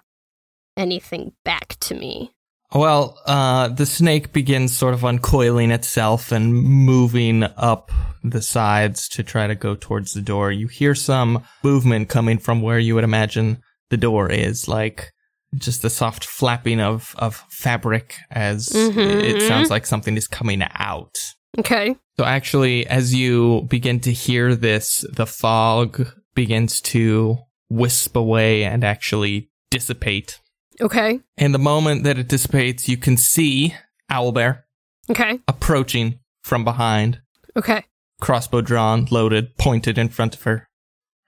anything 0.77 1.33
back 1.45 1.77
to 1.81 1.95
me. 1.95 2.33
Well, 2.73 3.19
uh, 3.27 3.69
the 3.69 3.87
snake 3.87 4.33
begins 4.33 4.77
sort 4.77 4.95
of 4.95 5.01
uncoiling 5.05 5.71
itself 5.73 6.31
and 6.31 6.55
moving 6.55 7.43
up 7.43 7.91
the 8.23 8.43
sides 8.43 9.09
to 9.09 9.23
try 9.25 9.47
to 9.49 9.55
go 9.55 9.75
towards 9.75 10.13
the 10.13 10.21
door. 10.21 10.53
You 10.53 10.69
hear 10.69 10.95
some 10.95 11.43
movement 11.65 12.09
coming 12.09 12.39
from 12.39 12.63
where 12.63 12.79
you 12.79 12.95
would 12.95 13.05
imagine 13.05 13.59
the 13.89 13.97
door 13.97 14.31
is, 14.31 14.69
like 14.69 15.11
just 15.57 15.83
the 15.83 15.91
soft 15.91 16.25
flapping 16.25 16.81
of, 16.81 17.13
of 17.19 17.45
fabric 17.51 18.17
as 18.31 18.69
Mhm. 18.69 19.21
it 19.25 19.43
sounds 19.49 19.69
like 19.69 19.85
something 19.85 20.17
is 20.17 20.29
coming 20.29 20.63
out. 20.75 21.19
Okay. 21.59 21.97
So 22.17 22.25
actually, 22.25 22.87
as 22.87 23.13
you 23.15 23.67
begin 23.69 23.99
to 24.01 24.13
hear 24.13 24.55
this, 24.55 25.05
the 25.13 25.27
fog 25.27 26.07
begins 26.37 26.81
to 26.83 27.39
wisp 27.69 28.15
away 28.15 28.63
and 28.63 28.85
actually 28.85 29.51
dissipate. 29.73 30.39
Okay. 30.81 31.21
And 31.37 31.55
the 31.55 31.59
moment 31.59 32.05
that 32.05 32.19
it 32.19 32.29
dissipates, 32.29 32.89
you 32.89 32.97
can 32.97 33.17
see 33.17 33.75
Owlbear 34.11 34.63
Okay. 35.11 35.41
approaching 35.47 36.19
from 36.43 36.65
behind, 36.65 37.21
Okay. 37.57 37.85
crossbow 38.21 38.61
drawn, 38.61 39.07
loaded, 39.11 39.57
pointed 39.59 39.99
in 39.99 40.09
front 40.09 40.35
of 40.35 40.43
her, 40.43 40.69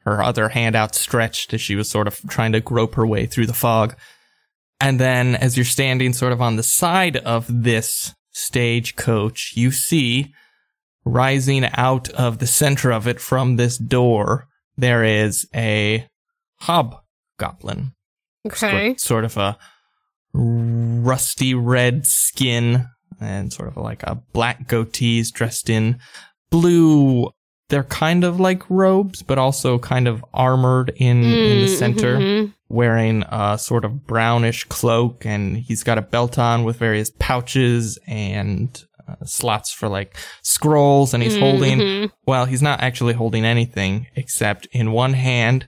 her 0.01 0.23
other 0.23 0.51
hand 0.51 0.75
outstretched 0.75 1.53
as 1.55 1.61
she 1.61 1.77
was 1.77 1.91
sort 1.91 2.07
of 2.07 2.21
trying 2.29 2.53
to 2.53 2.61
grope 2.61 2.95
her 2.95 3.07
way 3.07 3.27
through 3.27 3.47
the 3.47 3.53
fog. 3.53 3.95
And 4.81 4.99
then 4.99 5.37
as 5.37 5.57
you're 5.57 5.65
standing 5.65 6.13
sort 6.13 6.33
of 6.33 6.41
on 6.41 6.57
the 6.57 6.63
side 6.63 7.17
of 7.19 7.47
this 7.49 8.15
stagecoach, 8.33 9.53
you 9.55 9.71
see 9.71 10.33
rising 11.05 11.65
out 11.75 12.09
of 12.11 12.39
the 12.39 12.47
center 12.47 12.91
of 12.93 13.07
it 13.07 13.21
from 13.21 13.57
this 13.57 13.77
door, 13.79 14.49
there 14.77 15.05
is 15.05 15.47
a 15.55 16.07
hobgoblin 16.61 17.93
Okay. 18.47 18.89
sort, 18.97 19.01
sort 19.01 19.25
of 19.25 19.37
a 19.37 19.59
rusty 20.35 21.55
red 21.55 22.07
skin 22.07 22.87
and 23.21 23.53
sort 23.53 23.69
of 23.69 23.77
like 23.77 24.03
a 24.03 24.17
black 24.33 24.67
goatees 24.69 25.31
dressed 25.31 25.69
in 25.71 25.99
blue. 26.51 27.31
They're 27.69 27.85
kind 27.85 28.25
of 28.25 28.39
like 28.39 28.69
robes, 28.69 29.23
but 29.23 29.39
also 29.39 29.79
kind 29.79 30.07
of 30.07 30.23
armored 30.35 30.93
in, 30.97 31.23
in 31.23 31.61
the 31.61 31.67
Mm, 31.73 31.79
center, 31.79 32.19
mhm. 32.19 32.55
wearing 32.69 33.23
a 33.31 33.57
sort 33.59 33.85
of 33.87 34.07
brownish 34.07 34.65
cloak. 34.65 35.25
And 35.25 35.57
he's 35.57 35.83
got 35.83 35.97
a 35.97 36.03
belt 36.03 36.39
on 36.39 36.65
with 36.65 36.77
various 36.77 37.11
pouches 37.19 37.99
and 38.07 38.83
uh, 39.09 39.15
slots 39.25 39.73
for 39.73 39.89
like 39.89 40.17
scrolls. 40.43 41.15
And 41.15 41.23
he's 41.23 41.37
holding 41.39 41.79
Mhm. 41.79 42.11
well, 42.27 42.45
he's 42.45 42.61
not 42.63 42.81
actually 42.83 43.15
holding 43.15 43.45
anything 43.47 44.07
except 44.17 44.67
in 44.73 44.93
one 44.93 45.15
hand, 45.15 45.67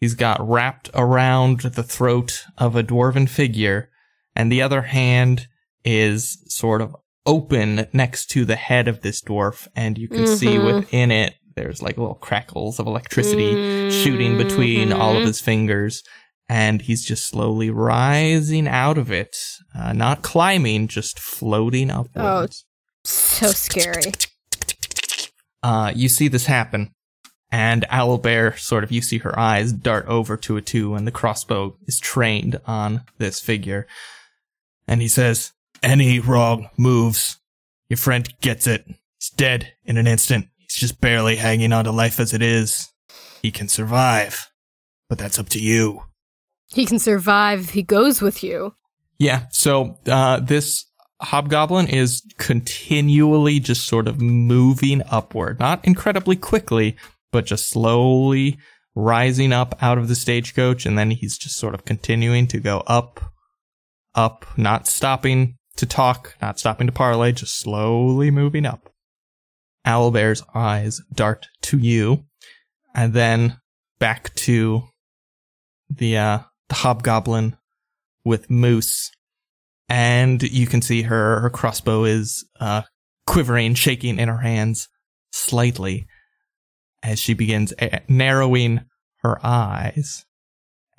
he's 0.00 0.14
got 0.14 0.40
wrapped 0.46 0.90
around 0.94 1.60
the 1.60 1.82
throat 1.82 2.44
of 2.58 2.74
a 2.76 2.82
dwarven 2.82 3.28
figure, 3.28 3.90
and 4.34 4.50
the 4.50 4.62
other 4.62 4.82
hand 4.82 5.46
is 5.84 6.42
sort 6.48 6.80
of 6.80 6.96
open 7.26 7.86
next 7.92 8.26
to 8.26 8.44
the 8.44 8.56
head 8.56 8.88
of 8.88 9.02
this 9.02 9.22
dwarf, 9.22 9.68
and 9.76 9.98
you 9.98 10.08
can 10.08 10.26
see 10.26 10.56
Mhm. 10.56 10.64
within 10.74 11.10
it, 11.10 11.34
there's 11.54 11.82
like 11.82 11.98
little 11.98 12.14
crackles 12.14 12.78
of 12.78 12.86
electricity 12.86 13.90
shooting 13.90 14.36
between 14.38 14.92
all 14.92 15.16
of 15.16 15.24
his 15.26 15.40
fingers. 15.40 16.02
And 16.48 16.82
he's 16.82 17.04
just 17.04 17.28
slowly 17.28 17.70
rising 17.70 18.66
out 18.66 18.98
of 18.98 19.12
it, 19.12 19.36
uh, 19.72 19.92
not 19.92 20.22
climbing, 20.22 20.88
just 20.88 21.16
floating 21.20 21.90
upwards. 21.92 22.64
Oh, 22.66 23.04
so 23.04 23.46
scary. 23.52 24.12
uh, 25.62 25.92
you 25.94 26.08
see 26.08 26.26
this 26.26 26.46
happen, 26.46 26.90
and 27.52 27.84
Owlbear 27.90 28.58
sort 28.58 28.84
of 28.84 28.92
you 28.92 29.02
see 29.02 29.18
her 29.18 29.36
eyes 29.38 29.72
dart 29.72 30.06
over 30.06 30.36
to 30.38 30.56
a 30.56 30.62
two, 30.62 30.94
and 30.94 31.06
the 31.06 31.12
crossbow 31.12 31.76
is 31.86 31.98
trained 31.98 32.60
on 32.66 33.02
this 33.18 33.40
figure, 33.40 33.86
and 34.86 35.00
he 35.00 35.08
says, 35.08 35.52
Any 35.82 36.20
wrong 36.20 36.68
moves, 36.76 37.38
your 37.88 37.96
friend 37.96 38.32
gets 38.40 38.66
it. 38.66 38.84
He's 38.86 39.30
dead 39.30 39.72
in 39.84 39.96
an 39.96 40.06
instant. 40.06 40.48
He's 40.58 40.76
just 40.76 41.00
barely 41.00 41.36
hanging 41.36 41.72
on 41.72 41.84
to 41.84 41.92
life 41.92 42.20
as 42.20 42.32
it 42.32 42.42
is. 42.42 42.90
He 43.42 43.50
can 43.50 43.68
survive, 43.68 44.50
but 45.08 45.18
that's 45.18 45.38
up 45.38 45.48
to 45.50 45.60
you. 45.60 46.04
He 46.68 46.86
can 46.86 46.98
survive 46.98 47.60
if 47.60 47.70
he 47.70 47.82
goes 47.82 48.22
with 48.22 48.44
you. 48.44 48.74
"Yeah." 49.18 49.46
So 49.50 49.98
uh, 50.06 50.38
this 50.40 50.84
hobgoblin 51.20 51.88
is 51.88 52.22
continually 52.38 53.60
just 53.60 53.86
sort 53.86 54.08
of 54.08 54.20
moving 54.20 55.02
upward, 55.10 55.58
not 55.58 55.84
incredibly 55.84 56.36
quickly, 56.36 56.96
but 57.32 57.46
just 57.46 57.68
slowly 57.68 58.58
rising 58.94 59.52
up 59.52 59.74
out 59.80 59.98
of 59.98 60.08
the 60.08 60.14
stagecoach, 60.14 60.86
and 60.86 60.98
then 60.98 61.10
he's 61.10 61.38
just 61.38 61.56
sort 61.56 61.74
of 61.74 61.84
continuing 61.84 62.46
to 62.48 62.58
go 62.58 62.82
up, 62.86 63.32
up, 64.14 64.46
not 64.56 64.86
stopping 64.86 65.56
to 65.76 65.86
talk, 65.86 66.36
not 66.42 66.58
stopping 66.58 66.86
to 66.86 66.92
parley, 66.92 67.32
just 67.32 67.58
slowly 67.58 68.30
moving 68.30 68.66
up. 68.66 68.92
Owlbear's 69.86 70.42
eyes 70.54 71.00
dart 71.14 71.48
to 71.62 71.78
you, 71.78 72.24
and 72.94 73.14
then 73.14 73.58
back 73.98 74.34
to 74.34 74.82
the 75.88 76.18
uh, 76.18 76.38
the 76.68 76.74
hobgoblin 76.76 77.56
with 78.24 78.50
Moose, 78.50 79.10
and 79.88 80.42
you 80.42 80.66
can 80.66 80.82
see 80.82 81.02
her 81.02 81.40
her 81.40 81.50
crossbow 81.50 82.04
is 82.04 82.46
uh, 82.60 82.82
quivering, 83.26 83.74
shaking 83.74 84.18
in 84.18 84.28
her 84.28 84.40
hands 84.40 84.88
slightly 85.32 86.06
as 87.02 87.18
she 87.18 87.34
begins 87.34 87.72
a- 87.80 88.02
narrowing 88.08 88.80
her 89.18 89.38
eyes 89.44 90.24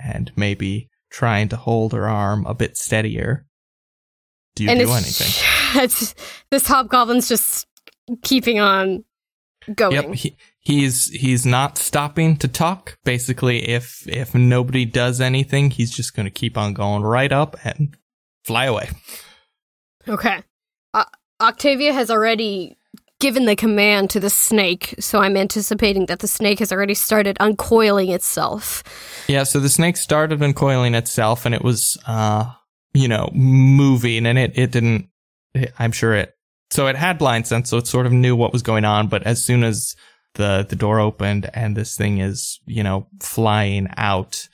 and 0.00 0.32
maybe 0.36 0.88
trying 1.10 1.48
to 1.48 1.56
hold 1.56 1.92
her 1.92 2.08
arm 2.08 2.46
a 2.46 2.54
bit 2.54 2.76
steadier. 2.76 3.46
Do 4.54 4.64
you 4.64 4.70
and 4.70 4.80
do 4.80 4.90
anything? 4.90 6.14
this 6.50 6.68
hobgoblin's 6.68 7.28
just 7.28 7.66
keeping 8.22 8.60
on 8.60 9.04
going. 9.74 9.94
Yep, 9.94 10.14
he, 10.14 10.36
he's 10.60 11.08
he's 11.08 11.46
not 11.46 11.78
stopping 11.78 12.36
to 12.38 12.48
talk. 12.48 12.98
Basically, 13.04 13.68
if 13.68 14.06
if 14.06 14.34
nobody 14.34 14.84
does 14.84 15.20
anything, 15.20 15.70
he's 15.70 15.90
just 15.90 16.14
going 16.14 16.24
to 16.24 16.30
keep 16.30 16.58
on 16.58 16.74
going 16.74 17.02
right 17.02 17.32
up 17.32 17.56
and 17.64 17.96
fly 18.44 18.66
away. 18.66 18.90
Okay. 20.08 20.42
Uh, 20.92 21.04
Octavia 21.40 21.92
has 21.92 22.10
already 22.10 22.76
given 23.22 23.44
the 23.44 23.54
command 23.54 24.10
to 24.10 24.18
the 24.18 24.28
snake, 24.28 24.96
so 24.98 25.20
I'm 25.20 25.36
anticipating 25.36 26.06
that 26.06 26.18
the 26.18 26.26
snake 26.26 26.58
has 26.58 26.72
already 26.72 26.94
started 26.94 27.36
uncoiling 27.38 28.12
itself. 28.12 28.82
Yeah, 29.28 29.44
so 29.44 29.60
the 29.60 29.68
snake 29.68 29.96
started 29.96 30.40
uncoiling 30.40 30.96
itself, 30.96 31.46
and 31.46 31.54
it 31.54 31.62
was, 31.62 31.96
uh, 32.08 32.50
you 32.92 33.06
know, 33.06 33.30
moving, 33.32 34.26
and 34.26 34.36
it 34.38 34.58
it 34.58 34.72
didn't. 34.72 35.08
It, 35.54 35.72
I'm 35.78 35.92
sure 35.92 36.14
it. 36.14 36.34
So 36.72 36.88
it 36.88 36.96
had 36.96 37.16
blind 37.16 37.46
sense, 37.46 37.70
so 37.70 37.76
it 37.76 37.86
sort 37.86 38.06
of 38.06 38.12
knew 38.12 38.34
what 38.34 38.52
was 38.52 38.62
going 38.62 38.84
on. 38.84 39.06
But 39.06 39.22
as 39.22 39.44
soon 39.44 39.62
as 39.62 39.94
the 40.34 40.66
the 40.68 40.76
door 40.76 40.98
opened 40.98 41.48
and 41.54 41.76
this 41.76 41.96
thing 41.96 42.18
is, 42.18 42.58
you 42.66 42.82
know, 42.82 43.06
flying 43.20 43.86
out, 43.96 44.48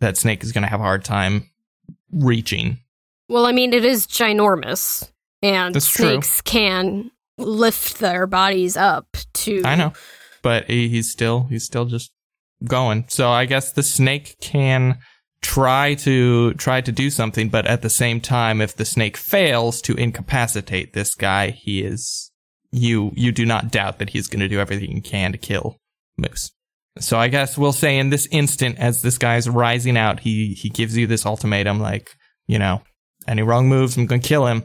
that 0.00 0.18
snake 0.18 0.44
is 0.44 0.52
going 0.52 0.64
to 0.64 0.68
have 0.68 0.80
a 0.80 0.84
hard 0.84 1.04
time 1.04 1.48
reaching. 2.12 2.80
Well, 3.30 3.46
I 3.46 3.52
mean, 3.52 3.72
it 3.72 3.86
is 3.86 4.06
ginormous, 4.06 5.10
and 5.42 5.74
That's 5.74 5.88
true. 5.88 6.04
snakes 6.20 6.42
can 6.42 7.10
lift 7.38 7.98
their 7.98 8.26
bodies 8.26 8.76
up 8.76 9.16
to. 9.34 9.62
I 9.64 9.76
know, 9.76 9.92
but 10.42 10.68
he- 10.68 10.88
he's 10.88 11.10
still 11.10 11.46
he's 11.50 11.64
still 11.64 11.84
just 11.86 12.12
going. 12.64 13.04
So 13.08 13.30
I 13.30 13.44
guess 13.46 13.72
the 13.72 13.82
snake 13.82 14.36
can 14.40 14.98
try 15.42 15.94
to 15.94 16.54
try 16.54 16.80
to 16.80 16.92
do 16.92 17.10
something, 17.10 17.48
but 17.48 17.66
at 17.66 17.82
the 17.82 17.90
same 17.90 18.20
time, 18.20 18.60
if 18.60 18.74
the 18.76 18.84
snake 18.84 19.16
fails 19.16 19.82
to 19.82 19.94
incapacitate 19.94 20.92
this 20.92 21.14
guy, 21.14 21.50
he 21.50 21.82
is 21.82 22.30
you 22.72 23.12
you 23.14 23.30
do 23.32 23.44
not 23.46 23.70
doubt 23.70 23.98
that 23.98 24.10
he's 24.10 24.26
going 24.28 24.40
to 24.40 24.48
do 24.48 24.58
everything 24.60 24.90
he 24.92 25.00
can 25.00 25.32
to 25.32 25.38
kill 25.38 25.76
Moose. 26.16 26.50
So 27.00 27.18
I 27.18 27.28
guess 27.28 27.58
we'll 27.58 27.72
say 27.72 27.98
in 27.98 28.10
this 28.10 28.28
instant, 28.30 28.78
as 28.78 29.02
this 29.02 29.18
guy's 29.18 29.48
rising 29.48 29.96
out, 29.96 30.20
he 30.20 30.54
he 30.54 30.68
gives 30.70 30.96
you 30.96 31.06
this 31.06 31.26
ultimatum, 31.26 31.80
like 31.80 32.10
you 32.46 32.58
know, 32.58 32.82
any 33.26 33.42
wrong 33.42 33.68
moves, 33.68 33.96
I'm 33.96 34.06
going 34.06 34.20
to 34.20 34.28
kill 34.28 34.46
him. 34.46 34.64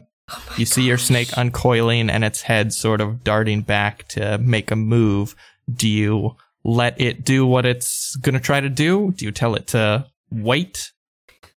You 0.56 0.66
see 0.66 0.82
your 0.82 0.98
snake 0.98 1.28
uncoiling 1.36 2.10
and 2.10 2.24
its 2.24 2.42
head 2.42 2.72
sort 2.72 3.00
of 3.00 3.24
darting 3.24 3.62
back 3.62 4.08
to 4.08 4.38
make 4.38 4.70
a 4.70 4.76
move. 4.76 5.34
Do 5.72 5.88
you 5.88 6.36
let 6.64 7.00
it 7.00 7.24
do 7.24 7.46
what 7.46 7.66
it's 7.66 8.16
going 8.16 8.34
to 8.34 8.40
try 8.40 8.60
to 8.60 8.68
do? 8.68 9.12
Do 9.12 9.24
you 9.24 9.32
tell 9.32 9.54
it 9.54 9.68
to 9.68 10.06
wait? 10.30 10.92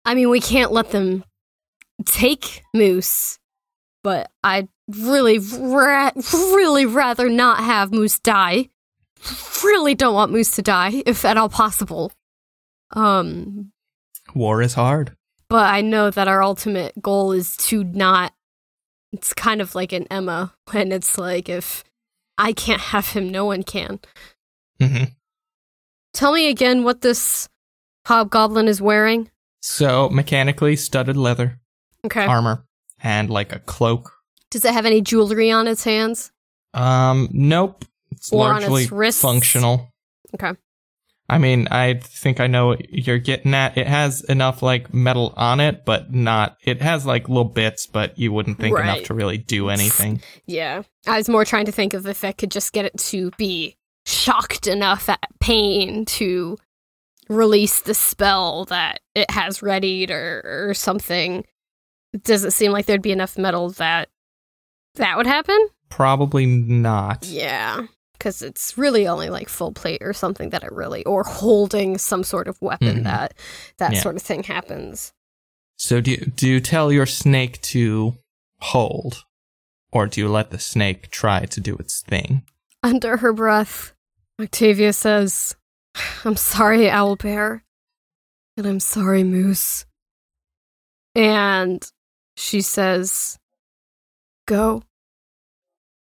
I 0.05 0.15
mean, 0.15 0.31
we 0.31 0.41
can't 0.41 0.73
let 0.73 0.91
them 0.91 1.25
take 2.07 2.63
Moose 2.75 3.39
but 4.03 4.31
I'd 4.43 4.69
really, 4.89 5.39
ra- 5.39 6.13
really 6.17 6.87
rather 6.87 7.29
not 7.29 7.59
have 7.59 7.93
Moose 7.93 8.19
die. 8.19 8.69
Really 9.63 9.95
don't 9.95 10.15
want 10.15 10.33
Moose 10.33 10.53
to 10.53 10.63
die, 10.63 11.03
if 11.05 11.25
at 11.25 11.37
all 11.37 11.51
possible. 11.51 12.13
Um, 12.93 13.73
War 14.35 14.63
is 14.63 14.75
hard. 14.75 15.17
but 15.49 15.67
I 15.73 15.83
know 15.83 16.11
that 16.11 16.29
our 16.29 16.43
ultimate 16.43 17.01
goal 17.01 17.33
is 17.33 17.57
to 17.69 17.85
not. 17.85 18.33
It's 19.13 19.33
kind 19.35 19.61
of 19.61 19.75
like 19.75 19.93
an 19.93 20.07
Emma 20.11 20.55
when 20.73 20.93
it's 20.93 21.19
like 21.19 21.49
if 21.49 21.85
I 22.39 22.53
can't 22.53 22.81
have 22.81 23.09
him, 23.11 23.29
no 23.31 23.45
one 23.45 23.63
can. 23.63 24.01
hmm 24.81 25.05
Tell 26.13 26.33
me 26.33 26.49
again 26.49 26.83
what 26.85 27.03
this 27.03 27.49
hobgoblin 28.07 28.67
is 28.67 28.81
wearing. 28.83 29.31
So 29.63 30.09
mechanically 30.09 30.75
studded 30.77 31.17
leather 31.17 31.61
Okay. 32.05 32.25
armor 32.25 32.65
and 33.03 33.31
like 33.31 33.53
a 33.53 33.59
cloak. 33.61 34.13
Does 34.51 34.65
it 34.65 34.73
have 34.73 34.87
any 34.87 35.01
jewelry 35.03 35.51
on 35.51 35.69
its 35.69 35.85
hands? 35.85 36.33
Um, 36.75 37.29
nope. 37.33 37.85
It's 38.11 38.33
Or 38.33 38.49
on 38.51 38.57
its 38.63 38.69
largely 38.69 38.87
wrists? 38.97 39.21
functional. 39.23 39.93
Okay. 40.35 40.53
I 41.31 41.39
mean, 41.39 41.69
I 41.71 41.95
think 42.03 42.41
I 42.41 42.49
know 42.49 42.67
what 42.67 42.91
you're 42.91 43.19
getting 43.19 43.55
at. 43.55 43.79
It 43.79 43.87
has 43.87 44.23
enough 44.23 44.63
like 44.63 44.93
metal 44.93 45.33
on 45.37 45.61
it, 45.61 45.85
but 45.85 46.13
not. 46.13 46.57
It 46.65 46.83
has 46.83 47.07
like 47.07 47.29
little 47.29 47.45
bits, 47.45 47.87
but 47.87 48.19
you 48.19 48.33
wouldn't 48.33 48.59
think 48.59 48.75
Right. 48.77 48.83
enough 48.85 49.05
to 49.07 49.15
really 49.15 49.39
do 49.39 49.69
anything. 49.69 50.23
Yeah. 50.47 50.83
I 51.07 51.17
was 51.19 51.29
more 51.29 51.45
trying 51.45 51.67
to 51.67 51.73
think 51.73 51.95
of 51.95 52.05
if 52.07 52.25
I 52.25 52.33
could 52.33 52.51
just 52.51 52.73
get 52.73 52.85
it 52.85 52.97
to 52.99 53.31
be 53.39 53.77
shocked 54.07 54.67
enough 54.67 55.09
at 55.09 55.25
pain 55.39 56.05
to 56.07 56.59
release 57.29 57.81
the 57.83 57.95
spell 57.95 58.65
that 58.65 58.99
it 59.15 59.31
has 59.31 59.63
readied 59.63 60.11
or, 60.11 60.69
or 60.69 60.75
something. 60.75 61.45
Does 62.25 62.45
it 62.45 62.51
seem 62.51 62.73
like 62.73 62.87
there'd 62.87 63.03
be 63.03 63.13
enough 63.13 63.39
metal 63.39 63.71
that 63.71 64.09
that 64.97 65.17
would 65.17 65.29
happen? 65.29 65.69
Probably 65.91 66.45
not. 66.47 67.25
Yeah. 67.27 67.87
Because 68.21 68.43
it's 68.43 68.77
really 68.77 69.09
only 69.09 69.31
like 69.31 69.49
full 69.49 69.73
plate 69.73 70.03
or 70.03 70.13
something 70.13 70.51
that 70.51 70.63
it 70.63 70.71
really, 70.73 71.03
or 71.07 71.25
holding 71.25 71.97
some 71.97 72.23
sort 72.23 72.49
of 72.49 72.61
weapon 72.61 72.99
Mhm. 72.99 73.05
that 73.05 73.33
that 73.79 73.95
Yeah. 73.95 74.03
sort 74.03 74.17
of 74.17 74.23
thing 74.23 74.43
happens. 74.43 75.15
So 75.79 76.03
do 76.03 76.11
you, 76.11 76.19
do 76.27 76.47
you 76.47 76.61
tell 76.61 76.93
your 76.93 77.07
snake 77.07 77.63
to 77.63 78.19
hold, 78.61 79.25
or 79.91 80.07
do 80.07 80.21
you 80.21 80.29
let 80.29 80.51
the 80.51 80.59
snake 80.59 81.11
try 81.11 81.47
to 81.47 81.61
do 81.63 81.75
its 81.77 82.03
thing? 82.03 82.45
Under 82.83 83.17
her 83.17 83.33
breath, 83.33 83.95
Octavia 84.39 84.93
says, 84.93 85.57
I'm 86.25 86.37
sorry, 86.37 86.89
Owlbear. 86.89 87.63
And 88.59 88.67
I'm 88.67 88.81
sorry, 88.81 89.25
Moose. 89.25 89.87
And 91.15 91.91
she 92.37 92.61
says, 92.61 93.39
Go 94.47 94.83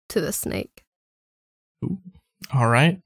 to 0.09 0.19
the 0.19 0.33
snake. 0.33 0.83
All 2.53 2.67
right. 2.67 2.99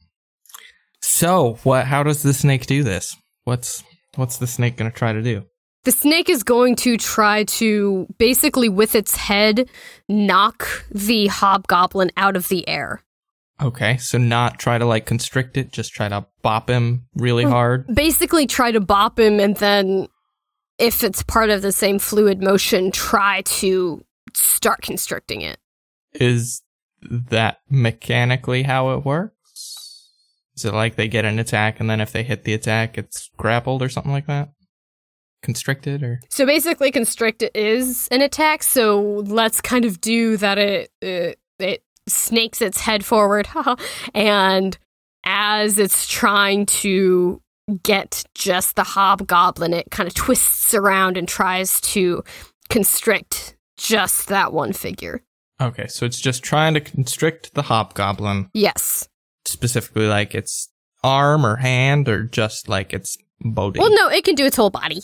So 1.02 1.60
what? 1.64 1.86
How 1.86 2.04
does 2.04 2.24
the 2.24 2.34
snake 2.34 2.66
do 2.66 2.84
this? 2.84 3.16
What's 3.44 3.84
what's 4.16 4.38
the 4.38 4.48
snake 4.48 4.78
going 4.78 4.90
to 4.90 4.98
try 4.98 5.14
to 5.14 5.22
do? 5.22 5.46
The 5.84 5.92
snake 5.92 6.30
is 6.30 6.44
going 6.44 6.78
to 6.78 6.96
try 6.96 7.44
to 7.44 8.08
basically, 8.18 8.70
with 8.70 8.96
its 8.96 9.18
head, 9.18 9.70
knock 10.08 10.86
the 10.90 11.28
hobgoblin 11.28 12.12
out 12.16 12.38
of 12.38 12.48
the 12.48 12.68
air. 12.70 13.02
Okay, 13.62 13.98
so 13.98 14.18
not 14.18 14.60
try 14.60 14.78
to 14.78 14.86
like 14.86 15.06
constrict 15.06 15.58
it, 15.58 15.72
just 15.72 15.92
try 15.94 16.08
to 16.08 16.26
bop 16.42 16.70
him 16.70 17.08
really 17.16 17.44
mm, 17.44 17.50
hard. 17.50 17.86
Basically, 17.94 18.48
try 18.48 18.72
to 18.72 18.80
bop 18.80 19.20
him, 19.20 19.40
and 19.40 19.58
then, 19.58 20.08
if 20.80 21.04
it's 21.04 21.22
part 21.22 21.50
of 21.50 21.62
the 21.62 21.72
same 21.74 22.00
fluid 22.00 22.42
motion, 22.42 22.90
try 22.92 23.42
to 23.42 24.04
start 24.34 24.82
constricting 24.82 25.42
it. 25.42 25.60
Is 26.14 26.62
that 27.02 27.60
mechanically 27.70 28.64
how 28.64 28.92
it 28.92 29.06
works? 29.06 29.33
Is 30.56 30.66
it 30.66 30.74
like 30.74 30.96
they 30.96 31.08
get 31.08 31.26
an 31.26 31.40
attack 31.40 31.80
and 31.80 31.90
then 31.90 32.00
if 32.00 32.12
they 32.12 32.24
hit 32.24 32.44
the 32.44 32.54
attack, 32.54 32.98
it's 32.98 33.30
grappled 33.38 33.82
or 33.82 33.90
something 33.90 34.12
like 34.12 34.28
that? 34.28 34.50
Constricted 35.42 36.04
or? 36.04 36.20
So 36.30 36.46
basically, 36.46 36.92
constrict 36.92 37.44
is 37.54 38.08
an 38.12 38.22
attack. 38.22 38.64
So 38.64 39.02
let's 39.26 39.60
kind 39.62 39.84
of 39.84 40.00
do 40.00 40.38
that. 40.38 40.58
It 40.58 40.92
it, 41.02 41.40
it 41.60 41.84
snakes 42.08 42.62
its 42.62 42.80
head 42.80 43.04
forward, 43.04 43.48
and 44.14 44.78
as 45.26 45.80
it's 45.80 46.08
trying 46.08 46.66
to 46.68 47.42
get 47.84 48.24
just 48.36 48.76
the 48.76 48.84
hobgoblin, 48.84 49.74
it 49.74 49.92
kind 49.92 50.08
of 50.08 50.14
twists 50.14 50.74
around 50.74 51.18
and 51.18 51.28
tries 51.28 51.82
to 51.82 52.24
constrict 52.70 53.58
just 53.78 54.28
that 54.28 54.54
one 54.54 54.72
figure. 54.74 55.22
Okay, 55.62 55.88
so 55.88 56.06
it's 56.06 56.20
just 56.20 56.44
trying 56.44 56.74
to 56.74 56.82
constrict 56.82 57.54
the 57.54 57.64
hobgoblin, 57.64 58.50
Yes. 58.54 59.08
Specifically 59.46 60.08
like 60.08 60.36
its 60.36 60.70
arm 61.04 61.46
or 61.46 61.58
hand 61.58 62.08
or 62.08 62.24
just 62.24 62.70
like 62.70 62.94
its 62.94 63.18
body. 63.42 63.80
Well, 63.80 63.94
no, 63.94 64.10
it 64.10 64.24
can 64.24 64.36
do 64.36 64.46
its 64.46 64.56
whole 64.56 64.70
body. 64.70 65.02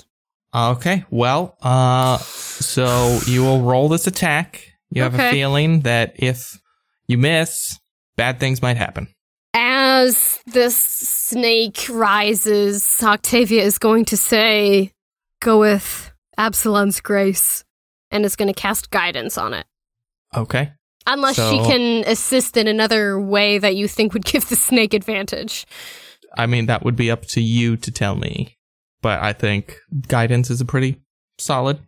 Okay, 0.53 1.05
well, 1.11 1.57
uh, 1.61 2.17
so 2.17 3.19
you 3.27 3.43
will 3.43 3.61
roll 3.61 3.87
this 3.87 4.07
attack. 4.07 4.73
You 4.89 5.03
have 5.03 5.13
a 5.13 5.31
feeling 5.31 5.81
that 5.81 6.13
if 6.15 6.59
you 7.07 7.19
miss, 7.19 7.79
bad 8.15 8.39
things 8.39 8.61
might 8.61 8.77
happen. 8.77 9.07
As 9.53 10.39
this 10.47 10.75
snake 10.75 11.85
rises, 11.89 13.03
Octavia 13.03 13.63
is 13.63 13.77
going 13.77 14.05
to 14.05 14.17
say, 14.17 14.91
Go 15.41 15.59
with 15.59 16.11
Absalom's 16.37 16.99
grace, 16.99 17.63
and 18.09 18.25
is 18.25 18.35
going 18.35 18.51
to 18.51 18.59
cast 18.59 18.89
guidance 18.89 19.37
on 19.37 19.53
it. 19.53 19.67
Okay. 20.35 20.73
Unless 21.11 21.35
she 21.35 21.57
can 21.57 22.03
assist 22.07 22.55
in 22.55 22.67
another 22.67 23.19
way 23.19 23.57
that 23.57 23.75
you 23.75 23.87
think 23.87 24.13
would 24.13 24.25
give 24.25 24.47
the 24.49 24.55
snake 24.55 24.93
advantage. 24.93 25.65
I 26.37 26.45
mean, 26.45 26.67
that 26.67 26.83
would 26.83 26.95
be 26.95 27.09
up 27.09 27.25
to 27.27 27.41
you 27.41 27.75
to 27.77 27.91
tell 27.91 28.15
me, 28.15 28.57
but 29.01 29.21
I 29.21 29.33
think 29.33 29.77
guidance 30.07 30.49
is 30.49 30.61
a 30.61 30.65
pretty 30.65 31.01
solid 31.39 31.79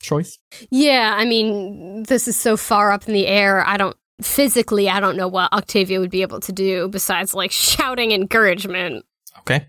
choice. 0.00 0.38
Yeah, 0.70 1.14
I 1.16 1.24
mean, 1.24 2.04
this 2.04 2.28
is 2.28 2.36
so 2.36 2.56
far 2.56 2.92
up 2.92 3.08
in 3.08 3.14
the 3.14 3.26
air. 3.26 3.66
I 3.66 3.76
don't 3.76 3.96
physically, 4.20 4.88
I 4.88 5.00
don't 5.00 5.16
know 5.16 5.28
what 5.28 5.52
Octavia 5.52 6.00
would 6.00 6.10
be 6.10 6.22
able 6.22 6.40
to 6.40 6.52
do 6.52 6.88
besides 6.88 7.34
like 7.34 7.50
shouting 7.52 8.12
encouragement. 8.12 9.04
Okay. 9.40 9.66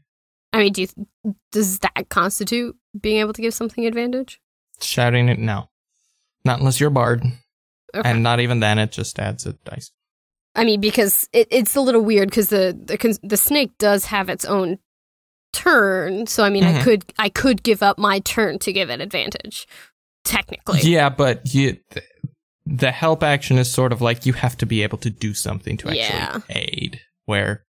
I 0.51 0.57
mean, 0.57 0.73
do 0.73 0.81
you, 0.81 1.35
does 1.51 1.79
that 1.79 2.09
constitute 2.09 2.75
being 2.99 3.19
able 3.19 3.33
to 3.33 3.41
give 3.41 3.53
something 3.53 3.85
advantage? 3.85 4.41
Shouting 4.81 5.29
it, 5.29 5.38
no. 5.38 5.69
Not 6.43 6.59
unless 6.59 6.79
you're 6.79 6.89
a 6.89 6.91
bard. 6.91 7.23
Okay. 7.95 8.10
And 8.10 8.23
not 8.23 8.39
even 8.39 8.60
then, 8.60 8.80
it 8.80 8.91
just 8.91 9.19
adds 9.19 9.45
a 9.45 9.54
dice. 9.54 9.91
I 10.56 10.63
mean, 10.65 10.82
because 10.82 11.28
it, 11.34 11.47
it's 11.52 11.75
a 11.75 11.82
little 11.82 12.02
weird 12.02 12.30
because 12.30 12.49
the, 12.49 12.78
the 12.86 13.19
the 13.23 13.38
snake 13.38 13.78
does 13.78 14.06
have 14.06 14.30
its 14.30 14.45
own 14.45 14.80
turn. 15.54 16.28
So 16.28 16.43
I 16.43 16.49
mean, 16.49 16.63
I 16.63 16.73
Mhm. 16.73 16.84
could 16.84 17.13
I 17.17 17.30
could 17.30 17.63
give 17.63 17.82
up 17.84 17.97
my 17.97 18.19
turn 18.19 18.60
to 18.60 18.73
give 18.73 18.89
it 18.89 19.02
advantage, 19.02 19.67
technically. 20.23 20.82
Yeah, 20.82 21.10
but 21.10 21.54
you, 21.54 21.78
the 22.65 22.91
help 22.91 23.23
action 23.23 23.58
is 23.58 23.71
sort 23.71 23.91
of 23.93 24.02
like 24.02 24.25
you 24.25 24.34
have 24.34 24.58
to 24.58 24.65
be 24.65 24.84
able 24.84 24.97
to 24.99 25.10
do 25.10 25.34
something 25.34 25.78
to 25.78 25.88
actually 25.88 26.02
Yeah. 26.04 26.39
aid. 26.49 27.02
Where 27.25 27.63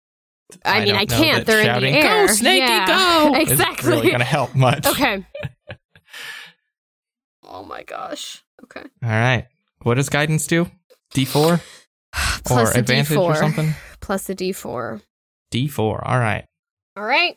I 0.65 0.81
mean, 0.81 0.89
don't 0.89 0.97
I 0.99 1.07
can't. 1.07 1.47
They're 1.47 1.61
in 1.61 1.67
the 1.67 1.73
shouting, 1.75 1.95
air. 1.95 2.27
Go, 2.27 2.33
Snakey, 2.33 2.59
Yeah, 2.59 2.87
go! 2.87 3.35
exactly. 3.37 3.91
really 3.91 4.07
going 4.09 4.21
to 4.21 4.25
help 4.25 4.55
much. 4.55 4.87
Okay. 4.87 5.25
oh 7.45 7.65
my 7.65 7.83
gosh. 7.83 8.43
Okay. 8.65 8.83
All 9.03 9.11
right. 9.11 9.47
What 9.83 9.95
does 9.95 10.09
guidance 10.09 10.47
do? 10.47 10.71
D4 11.15 11.61
Plus 12.45 12.75
or 12.75 12.79
advantage 12.79 13.17
D4. 13.17 13.21
or 13.21 13.35
something? 13.37 13.75
Plus 14.01 14.29
a 14.31 14.35
D4. 14.35 15.01
D4. 15.53 15.79
All 16.07 16.19
right. 16.19 16.45
All 16.97 17.05
right. 17.05 17.37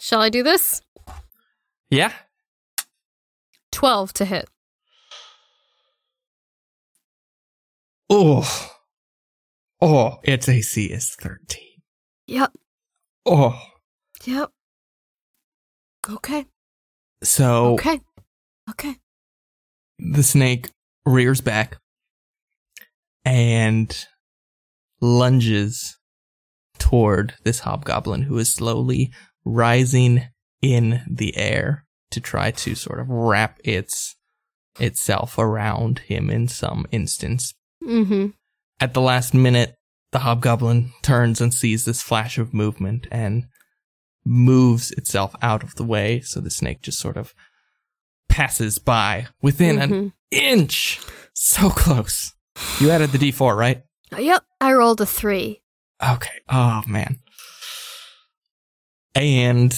Shall 0.00 0.20
I 0.20 0.28
do 0.28 0.42
this? 0.42 0.82
Yeah. 1.90 2.12
12 3.72 4.12
to 4.14 4.24
hit. 4.24 4.48
Oh. 8.08 8.72
Oh, 9.80 10.18
its 10.22 10.48
AC 10.48 10.84
is 10.86 11.14
13. 11.20 11.62
Yep. 12.28 12.52
Oh. 13.26 13.60
Yep. 14.24 14.50
Okay. 16.10 16.46
So 17.22 17.74
Okay. 17.74 18.00
Okay. 18.70 18.96
the 19.98 20.22
snake 20.22 20.70
rears 21.06 21.40
back 21.40 21.78
and 23.24 24.06
lunges 25.00 25.96
toward 26.78 27.34
this 27.44 27.60
hobgoblin 27.60 28.22
who 28.22 28.36
is 28.38 28.52
slowly 28.52 29.12
rising 29.44 30.24
in 30.60 31.02
the 31.08 31.36
air 31.36 31.84
to 32.10 32.20
try 32.20 32.50
to 32.50 32.74
sort 32.74 33.00
of 33.00 33.08
wrap 33.08 33.58
its 33.64 34.16
itself 34.78 35.38
around 35.38 36.00
him 36.00 36.28
in 36.28 36.48
some 36.48 36.86
instance. 36.90 37.54
Mm-hmm. 37.82 38.28
At 38.78 38.94
the 38.94 39.00
last 39.00 39.32
minute, 39.32 39.74
the 40.12 40.20
hobgoblin 40.20 40.92
turns 41.02 41.40
and 41.40 41.52
sees 41.52 41.84
this 41.84 42.02
flash 42.02 42.38
of 42.38 42.52
movement 42.52 43.06
and 43.10 43.46
moves 44.24 44.90
itself 44.92 45.34
out 45.40 45.62
of 45.62 45.76
the 45.76 45.84
way, 45.84 46.20
so 46.20 46.40
the 46.40 46.50
snake 46.50 46.82
just 46.82 46.98
sort 46.98 47.16
of 47.16 47.32
passes 48.28 48.78
by 48.78 49.26
within 49.42 49.78
an 49.78 49.90
Mhm. 49.90 50.12
inch. 50.30 51.00
So 51.34 51.70
close. 51.70 52.32
You 52.80 52.90
added 52.90 53.10
the 53.12 53.18
d4, 53.18 53.56
right? 53.56 53.82
Yep, 54.16 54.44
I 54.60 54.72
rolled 54.72 55.00
a 55.00 55.06
three. 55.06 55.62
Okay. 56.02 56.40
Oh 56.48 56.82
man. 56.86 57.20
And 59.14 59.74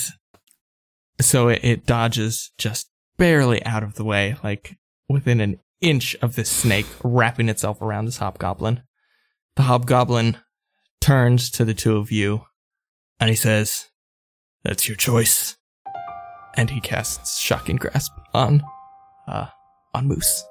so 1.21 1.49
it, 1.49 1.61
it 1.63 1.87
dodges 1.87 2.53
just 2.59 2.91
barely 3.17 3.65
out 3.65 3.83
of 3.83 3.95
the 3.95 4.05
way, 4.05 4.37
like 4.43 4.77
within 5.09 5.41
an 5.41 5.59
inch 5.81 6.17
of 6.23 6.35
this 6.37 6.51
snake 6.51 6.87
wrapping 7.05 7.49
itself 7.49 7.81
around 7.83 8.05
this 8.07 8.19
hobgoblin. 8.19 8.83
The 9.57 9.63
hobgoblin 9.65 10.39
turns 11.01 11.51
to 11.53 11.65
the 11.65 11.75
two 11.75 11.97
of 11.97 12.11
you 12.13 12.43
and 13.21 13.31
he 13.31 13.37
says, 13.37 13.87
That's 14.65 14.89
your 14.89 14.97
choice. 14.97 15.57
And 16.57 16.71
he 16.71 16.81
casts 16.81 17.39
shocking 17.41 17.77
grasp 17.77 18.13
on 18.35 18.63
uh 19.29 19.47
on 19.95 20.09
Moose. 20.09 20.45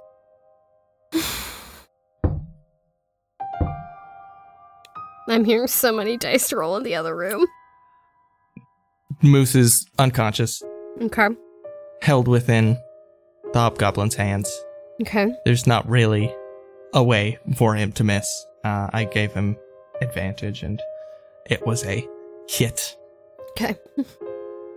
I'm 5.30 5.44
hearing 5.44 5.68
so 5.68 5.92
many 5.92 6.18
dice 6.18 6.54
roll 6.54 6.78
in 6.78 6.84
the 6.84 6.96
other 6.96 7.16
room. 7.16 7.46
Moose 9.22 9.56
is 9.56 9.86
unconscious, 10.00 10.62
Okay. 11.02 11.28
held 12.02 12.28
within 12.28 12.78
the 13.54 13.60
hobgoblin's 13.60 14.16
hands. 14.16 14.50
Okay. 15.02 15.32
there's 15.46 15.68
not 15.68 15.88
really 15.90 16.34
a 16.94 17.04
way 17.04 17.38
for 17.56 17.76
him 17.76 17.92
to 17.94 18.04
miss. 18.04 18.28
Uh, 18.64 18.90
I 18.94 19.04
gave 19.06 19.32
him 19.34 19.56
advantage, 20.02 20.64
and 20.64 20.82
it 21.50 21.66
was 21.66 21.84
a 21.86 22.08
hit. 22.50 22.96
Okay. 23.52 23.76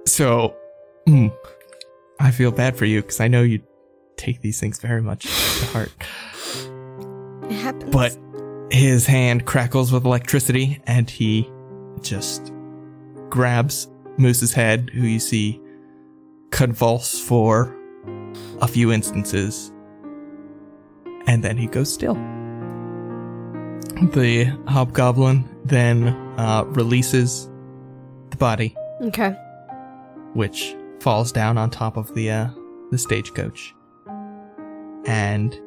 So, 0.07 0.57
mm, 1.07 1.33
I 2.19 2.31
feel 2.31 2.51
bad 2.53 2.77
for 2.77 2.85
you 2.85 3.03
because 3.03 3.21
I 3.21 3.29
know 3.29 3.43
you 3.43 3.61
take 4.17 4.41
these 4.43 4.61
things 4.61 4.79
very 4.79 5.03
much 5.03 5.23
to 5.25 5.67
heart. 5.67 5.93
It 7.51 7.55
happens. 7.57 7.93
But 7.93 8.17
his 8.71 9.07
hand 9.07 9.47
crackles 9.47 9.91
with 9.93 10.05
electricity, 10.05 10.81
and 10.87 11.09
he 11.11 11.51
just 12.03 12.53
grabs 13.29 13.89
Moose's 14.19 14.53
head, 14.53 14.91
who 14.93 15.03
you 15.03 15.19
see 15.19 15.61
convulse 16.51 17.21
for 17.21 17.75
a 18.61 18.69
few 18.69 18.93
instances, 18.93 19.73
and 21.27 21.43
then 21.43 21.57
he 21.57 21.67
goes 21.67 21.93
still. 21.93 22.15
The 24.13 24.45
hobgoblin 24.67 25.45
then 25.65 26.09
uh, 26.39 26.65
releases 26.69 27.51
the 28.31 28.37
body, 28.37 28.75
Okay. 29.03 29.31
which 30.35 30.75
falls 31.01 31.33
down 31.33 31.59
on 31.59 31.71
top 31.71 31.97
of 31.97 32.13
the 32.15 32.31
uh, 32.31 32.49
the 32.91 32.99
stagecoach, 32.99 33.75
and 35.07 35.59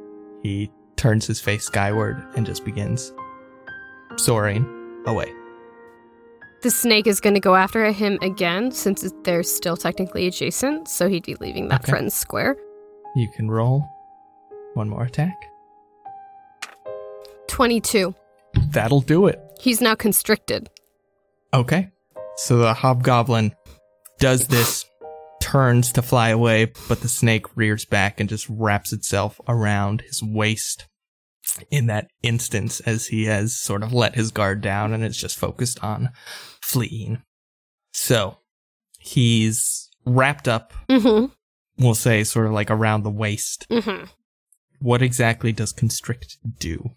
he 0.44 0.70
turns 0.96 1.26
his 1.26 1.40
face 1.42 1.66
skyward 1.66 2.24
and 2.36 2.46
just 2.46 2.64
begins 2.66 3.14
soaring 4.18 4.66
away. 5.08 5.32
The 6.62 6.70
snake 6.72 7.08
is 7.08 7.20
going 7.20 7.34
to 7.34 7.40
go 7.42 7.56
after 7.56 7.92
him 7.92 8.18
again 8.22 8.72
since 8.72 9.12
they're 9.24 9.44
still 9.44 9.76
technically 9.76 10.28
adjacent, 10.28 10.88
so 10.88 11.10
he'd 11.10 11.26
be 11.26 11.36
leaving 11.36 11.68
that 11.70 11.82
Okay. 11.82 11.92
friend's 11.92 12.14
square. 12.14 12.56
You 13.16 13.28
can 13.36 13.52
roll 13.52 13.84
one 14.76 14.88
more 14.88 15.04
attack. 15.04 15.36
22. 17.48 18.16
That'll 18.70 19.02
do 19.02 19.28
it. 19.28 19.40
He's 19.60 19.82
now 19.82 19.96
constricted. 19.96 20.70
Okay. 21.54 21.90
So 22.38 22.58
the 22.58 22.74
hobgoblin 22.74 23.54
does 24.20 24.48
this, 24.48 24.86
turns 25.54 25.92
to 25.92 26.02
fly 26.02 26.30
away, 26.30 26.66
but 26.88 27.02
the 27.02 27.08
snake 27.08 27.46
rears 27.56 27.86
back 27.86 28.20
and 28.20 28.28
just 28.28 28.48
wraps 28.50 28.92
itself 28.92 29.40
around 29.48 30.02
his 30.02 30.24
waist 30.24 30.88
in 31.70 31.86
that 31.86 32.08
instance 32.24 32.80
as 32.80 33.06
he 33.08 33.26
has 33.26 33.56
sort 33.56 33.84
of 33.84 33.94
let 33.94 34.16
his 34.16 34.32
guard 34.32 34.62
down 34.62 34.94
and 34.94 35.04
is 35.04 35.16
just 35.16 35.38
focused 35.38 35.82
on 35.84 36.10
fleeing. 36.60 37.22
So 37.92 38.40
he's 38.98 39.92
wrapped 40.08 40.48
up, 40.48 40.74
Mm 40.90 41.30
we'll 41.78 41.96
say, 41.96 42.24
sort 42.24 42.48
of 42.48 42.54
like 42.54 42.72
around 42.72 43.04
the 43.04 43.12
waist. 43.12 43.68
hmm. 43.70 43.78
Mm 43.78 43.84
hmm. 43.84 44.06
What 44.80 45.04
exactly 45.04 45.52
does 45.52 45.72
constrict 45.72 46.38
do? 46.60 46.90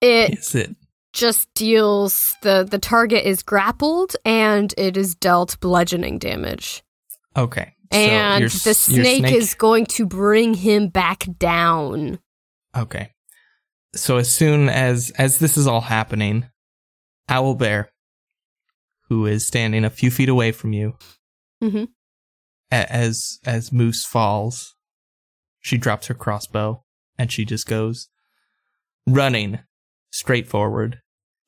It 0.00 0.38
Is 0.38 0.54
it 0.56 0.74
just 1.12 1.54
deals 1.54 2.34
the 2.42 2.66
the 2.68 2.80
target 2.80 3.24
is 3.24 3.44
grappled 3.44 4.16
and 4.24 4.74
it 4.76 4.96
is 4.96 5.14
dealt 5.14 5.60
bludgeoning 5.60 6.18
damage. 6.18 6.82
okay? 7.36 7.74
So 7.92 7.98
and 7.98 8.40
your 8.40 8.48
the 8.48 8.70
s- 8.70 8.88
your 8.88 9.04
snake, 9.04 9.32
is 9.34 9.54
going 9.54 9.86
to 9.86 10.06
bring 10.06 10.54
him 10.54 10.88
back 10.88 11.26
down. 11.38 12.18
Okay. 12.76 13.10
So 13.94 14.16
as 14.16 14.32
soon 14.32 14.68
as 14.70 15.10
as 15.18 15.38
this 15.38 15.56
is 15.58 15.66
all 15.66 15.82
happening, 15.82 16.46
Owl 17.28 17.54
Bear, 17.54 17.90
who 19.08 19.26
is 19.26 19.46
standing 19.46 19.84
a 19.84 19.90
few 19.90 20.10
feet 20.10 20.30
away 20.30 20.52
from 20.52 20.72
you, 20.72 20.96
Mhm. 21.62 21.88
as 22.70 23.38
as 23.44 23.70
Moose 23.72 24.04
falls, 24.06 24.74
she 25.60 25.76
drops 25.76 26.06
her 26.06 26.14
crossbow 26.14 26.82
and 27.18 27.30
she 27.30 27.44
just 27.44 27.66
goes 27.66 28.08
running 29.06 29.58
straight 30.10 30.48
forward, 30.48 31.01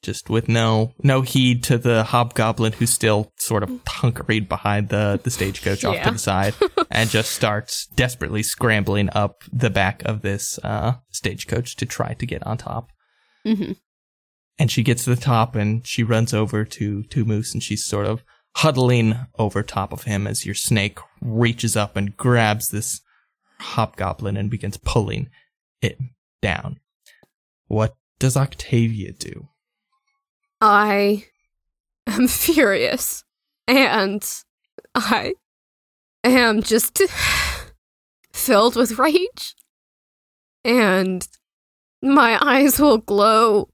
just 0.04 0.30
with 0.30 0.48
no 0.48 0.92
no 1.02 1.22
heed 1.22 1.64
to 1.64 1.78
the 1.78 2.04
hobgoblin 2.04 2.72
who's 2.74 2.90
still 2.90 3.32
sort 3.38 3.62
of 3.62 3.70
hunkeried 3.84 4.48
behind 4.48 4.90
the 4.90 5.18
the 5.22 5.30
stagecoach 5.30 5.84
off 5.84 5.96
to 6.04 6.10
the 6.12 6.18
side, 6.18 6.54
and 6.90 7.10
just 7.10 7.32
starts 7.32 7.86
desperately 7.86 8.42
scrambling 8.42 9.08
up 9.12 9.42
the 9.52 9.70
back 9.70 10.02
of 10.04 10.22
this 10.22 10.58
uh, 10.62 10.92
stagecoach 11.10 11.74
to 11.76 11.86
try 11.86 12.14
to 12.14 12.26
get 12.26 12.46
on 12.46 12.56
top. 12.58 12.90
hmm 13.44 13.72
And 14.58 14.70
she 14.70 14.82
gets 14.84 15.04
to 15.04 15.14
the 15.14 15.20
top 15.20 15.56
and 15.56 15.84
she 15.86 16.02
runs 16.04 16.32
over 16.32 16.64
to 16.64 17.02
to 17.02 17.24
Moose 17.24 17.52
and 17.54 17.62
she's 17.62 17.84
sort 17.84 18.06
of 18.06 18.22
huddling 18.56 19.16
over 19.38 19.62
top 19.62 19.92
of 19.92 20.04
him 20.04 20.26
as 20.26 20.46
your 20.46 20.54
snake 20.54 20.98
reaches 21.20 21.76
up 21.76 21.96
and 21.96 22.16
grabs 22.16 22.68
this 22.68 23.00
hobgoblin 23.60 24.36
and 24.36 24.50
begins 24.50 24.76
pulling 24.76 25.28
it 25.82 25.98
down. 26.40 26.78
What 27.66 27.96
does 28.18 28.36
Octavia 28.36 29.12
do? 29.12 29.48
I 30.64 31.26
am 32.06 32.26
furious. 32.28 33.24
And 33.68 34.26
I 34.94 35.34
am 36.24 36.62
just 36.62 37.02
filled 38.32 38.74
with 38.74 38.98
rage. 38.98 39.54
And 40.64 41.26
my 42.02 42.38
eyes 42.40 42.80
will 42.80 42.98
glow. 42.98 43.68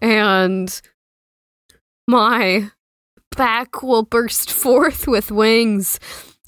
And 0.00 0.80
my 2.08 2.70
back 3.36 3.82
will 3.82 4.02
burst 4.02 4.50
forth 4.50 5.06
with 5.06 5.30
wings. 5.30 6.00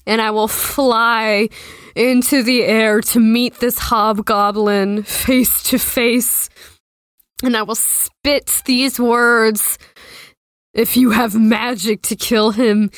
And 0.07 0.21
I 0.21 0.31
will 0.31 0.47
fly 0.47 1.49
into 1.95 2.41
the 2.41 2.63
air 2.63 3.01
to 3.01 3.19
meet 3.19 3.59
this 3.59 3.77
hobgoblin 3.77 5.03
face 5.03 5.61
to 5.63 5.77
face 5.77 6.49
and 7.43 7.55
I 7.55 7.63
will 7.63 7.75
spit 7.75 8.61
these 8.65 8.99
words. 8.99 9.77
If 10.73 10.95
you 10.97 11.11
have 11.11 11.35
magic 11.35 12.01
to 12.03 12.15
kill 12.15 12.51
him, 12.51 12.91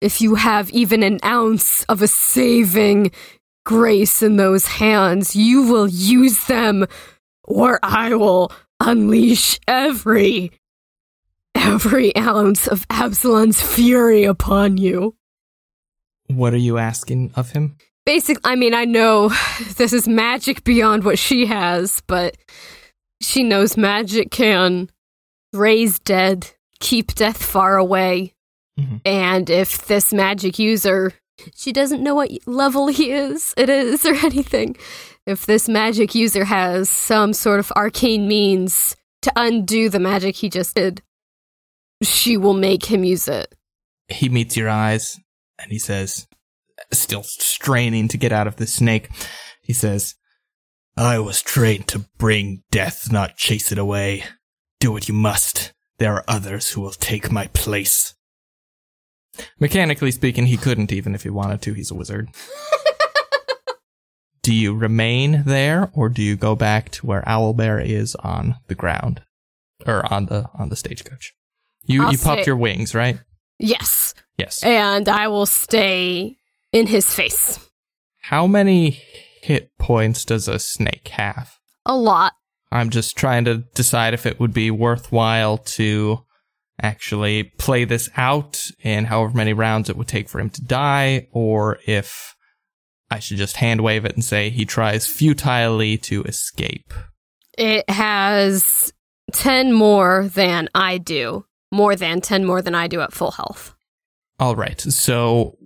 if 0.00 0.20
you 0.20 0.34
have 0.36 0.70
even 0.70 1.02
an 1.02 1.18
ounce 1.24 1.84
of 1.84 2.02
a 2.02 2.08
saving 2.08 3.10
grace 3.64 4.22
in 4.22 4.36
those 4.36 4.66
hands, 4.66 5.34
you 5.34 5.62
will 5.62 5.88
use 5.88 6.44
them, 6.46 6.86
or 7.44 7.78
I 7.82 8.14
will 8.14 8.52
unleash 8.80 9.58
every, 9.66 10.52
every 11.54 12.14
ounce 12.16 12.66
of 12.66 12.86
Absalon's 12.90 13.60
fury 13.60 14.24
upon 14.24 14.76
you. 14.76 15.16
What 16.28 16.52
are 16.54 16.58
you 16.58 16.78
asking 16.78 17.32
of 17.34 17.50
him? 17.52 17.76
Basic, 18.04 18.38
I 18.44 18.54
mean, 18.54 18.74
I 18.74 18.84
know 18.84 19.30
this 19.76 19.92
is 19.92 20.06
magic 20.08 20.64
beyond 20.64 21.04
what 21.04 21.18
she 21.18 21.46
has, 21.46 22.02
but 22.06 22.36
she 23.20 23.42
knows 23.42 23.76
magic 23.76 24.30
can 24.30 24.90
raise 25.52 25.98
dead, 25.98 26.50
keep 26.80 27.14
death 27.14 27.42
far 27.42 27.76
away. 27.76 28.34
Mhm. 28.78 29.00
And 29.04 29.50
if 29.50 29.86
this 29.86 30.12
magic 30.12 30.58
user, 30.58 31.14
she 31.54 31.72
doesn't 31.72 32.02
know 32.02 32.14
what 32.14 32.30
level 32.46 32.88
he 32.88 33.10
is, 33.10 33.54
it 33.56 33.68
is, 33.68 34.04
or 34.06 34.14
anything. 34.14 34.76
If 35.26 35.46
this 35.46 35.68
magic 35.68 36.14
user 36.14 36.44
has 36.44 36.88
some 36.88 37.32
sort 37.32 37.60
of 37.60 37.72
arcane 37.76 38.26
means 38.28 38.96
to 39.22 39.32
undo 39.36 39.88
the 39.88 39.98
magic 40.00 40.36
he 40.36 40.48
just 40.48 40.74
did, 40.76 41.02
she 42.02 42.36
will 42.36 42.54
make 42.54 42.86
him 42.86 43.04
use 43.04 43.28
it. 43.28 43.54
He 44.08 44.28
meets 44.28 44.56
your 44.56 44.68
eyes 44.68 45.16
and 45.60 45.70
he 45.72 45.78
says, 45.78 46.26
still 46.92 47.24
straining 47.24 48.08
to 48.08 48.16
get 48.16 48.32
out 48.32 48.46
of 48.46 48.56
the 48.56 48.66
snake, 48.66 49.10
he 49.60 49.72
says, 49.72 50.14
I 50.98 51.20
was 51.20 51.42
trained 51.42 51.86
to 51.88 52.00
bring 52.18 52.64
death, 52.72 53.12
not 53.12 53.36
chase 53.36 53.70
it 53.70 53.78
away. 53.78 54.24
Do 54.80 54.90
what 54.90 55.06
you 55.06 55.14
must. 55.14 55.72
There 55.98 56.12
are 56.14 56.24
others 56.26 56.70
who 56.70 56.80
will 56.80 56.90
take 56.90 57.30
my 57.30 57.46
place. 57.48 58.16
Mechanically 59.60 60.10
speaking, 60.10 60.46
he 60.46 60.56
couldn't 60.56 60.90
even 60.90 61.14
if 61.14 61.22
he 61.22 61.30
wanted 61.30 61.62
to. 61.62 61.72
He's 61.72 61.92
a 61.92 61.94
wizard. 61.94 62.30
do 64.42 64.52
you 64.52 64.74
remain 64.74 65.44
there 65.46 65.88
or 65.94 66.08
do 66.08 66.20
you 66.20 66.34
go 66.34 66.56
back 66.56 66.90
to 66.90 67.06
where 67.06 67.22
Owlbear 67.22 67.84
is 67.84 68.16
on 68.16 68.56
the 68.66 68.74
ground 68.74 69.22
or 69.86 70.12
on 70.12 70.26
the 70.26 70.46
on 70.58 70.68
the 70.68 70.76
stagecoach? 70.76 71.32
You 71.84 72.02
I'll 72.02 72.12
you 72.12 72.18
popped 72.18 72.42
stay- 72.42 72.46
your 72.46 72.56
wings, 72.56 72.92
right? 72.92 73.20
Yes. 73.60 74.14
Yes. 74.36 74.64
And 74.64 75.08
I 75.08 75.28
will 75.28 75.46
stay 75.46 76.38
in 76.72 76.88
his 76.88 77.14
face. 77.14 77.70
How 78.20 78.48
many 78.48 79.00
hit 79.42 79.70
points 79.78 80.24
does 80.24 80.48
a 80.48 80.58
snake 80.58 81.08
have? 81.08 81.56
A 81.86 81.96
lot. 81.96 82.34
I'm 82.70 82.90
just 82.90 83.16
trying 83.16 83.44
to 83.46 83.58
decide 83.74 84.14
if 84.14 84.26
it 84.26 84.38
would 84.38 84.52
be 84.52 84.70
worthwhile 84.70 85.58
to 85.58 86.24
actually 86.80 87.44
play 87.44 87.84
this 87.84 88.08
out 88.16 88.62
in 88.82 89.06
however 89.06 89.36
many 89.36 89.52
rounds 89.52 89.88
it 89.88 89.96
would 89.96 90.08
take 90.08 90.28
for 90.28 90.38
him 90.38 90.50
to 90.50 90.62
die, 90.62 91.28
or 91.32 91.78
if 91.86 92.36
I 93.10 93.18
should 93.18 93.38
just 93.38 93.56
hand 93.56 93.80
wave 93.80 94.04
it 94.04 94.14
and 94.14 94.24
say 94.24 94.50
he 94.50 94.64
tries 94.64 95.06
futilely 95.06 95.96
to 95.98 96.22
escape. 96.24 96.92
It 97.56 97.88
has 97.90 98.92
10 99.32 99.72
more 99.72 100.28
than 100.28 100.68
I 100.74 100.98
do. 100.98 101.44
More 101.72 101.96
than 101.96 102.20
10 102.20 102.44
more 102.44 102.62
than 102.62 102.74
I 102.74 102.86
do 102.86 103.00
at 103.00 103.12
full 103.12 103.32
health. 103.32 103.74
All 104.38 104.54
right, 104.54 104.80
so 104.80 105.58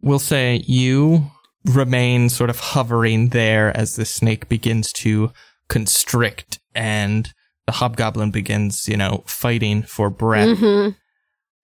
we'll 0.00 0.18
say 0.18 0.62
you 0.66 1.30
remain 1.64 2.28
sort 2.28 2.50
of 2.50 2.58
hovering 2.60 3.28
there 3.28 3.76
as 3.76 3.96
the 3.96 4.04
snake 4.04 4.48
begins 4.48 4.92
to 4.92 5.32
constrict 5.68 6.58
and 6.74 7.32
the 7.66 7.72
hobgoblin 7.72 8.30
begins, 8.30 8.88
you 8.88 8.96
know, 8.96 9.22
fighting 9.26 9.82
for 9.82 10.10
breath. 10.10 10.58
hmm 10.58 10.88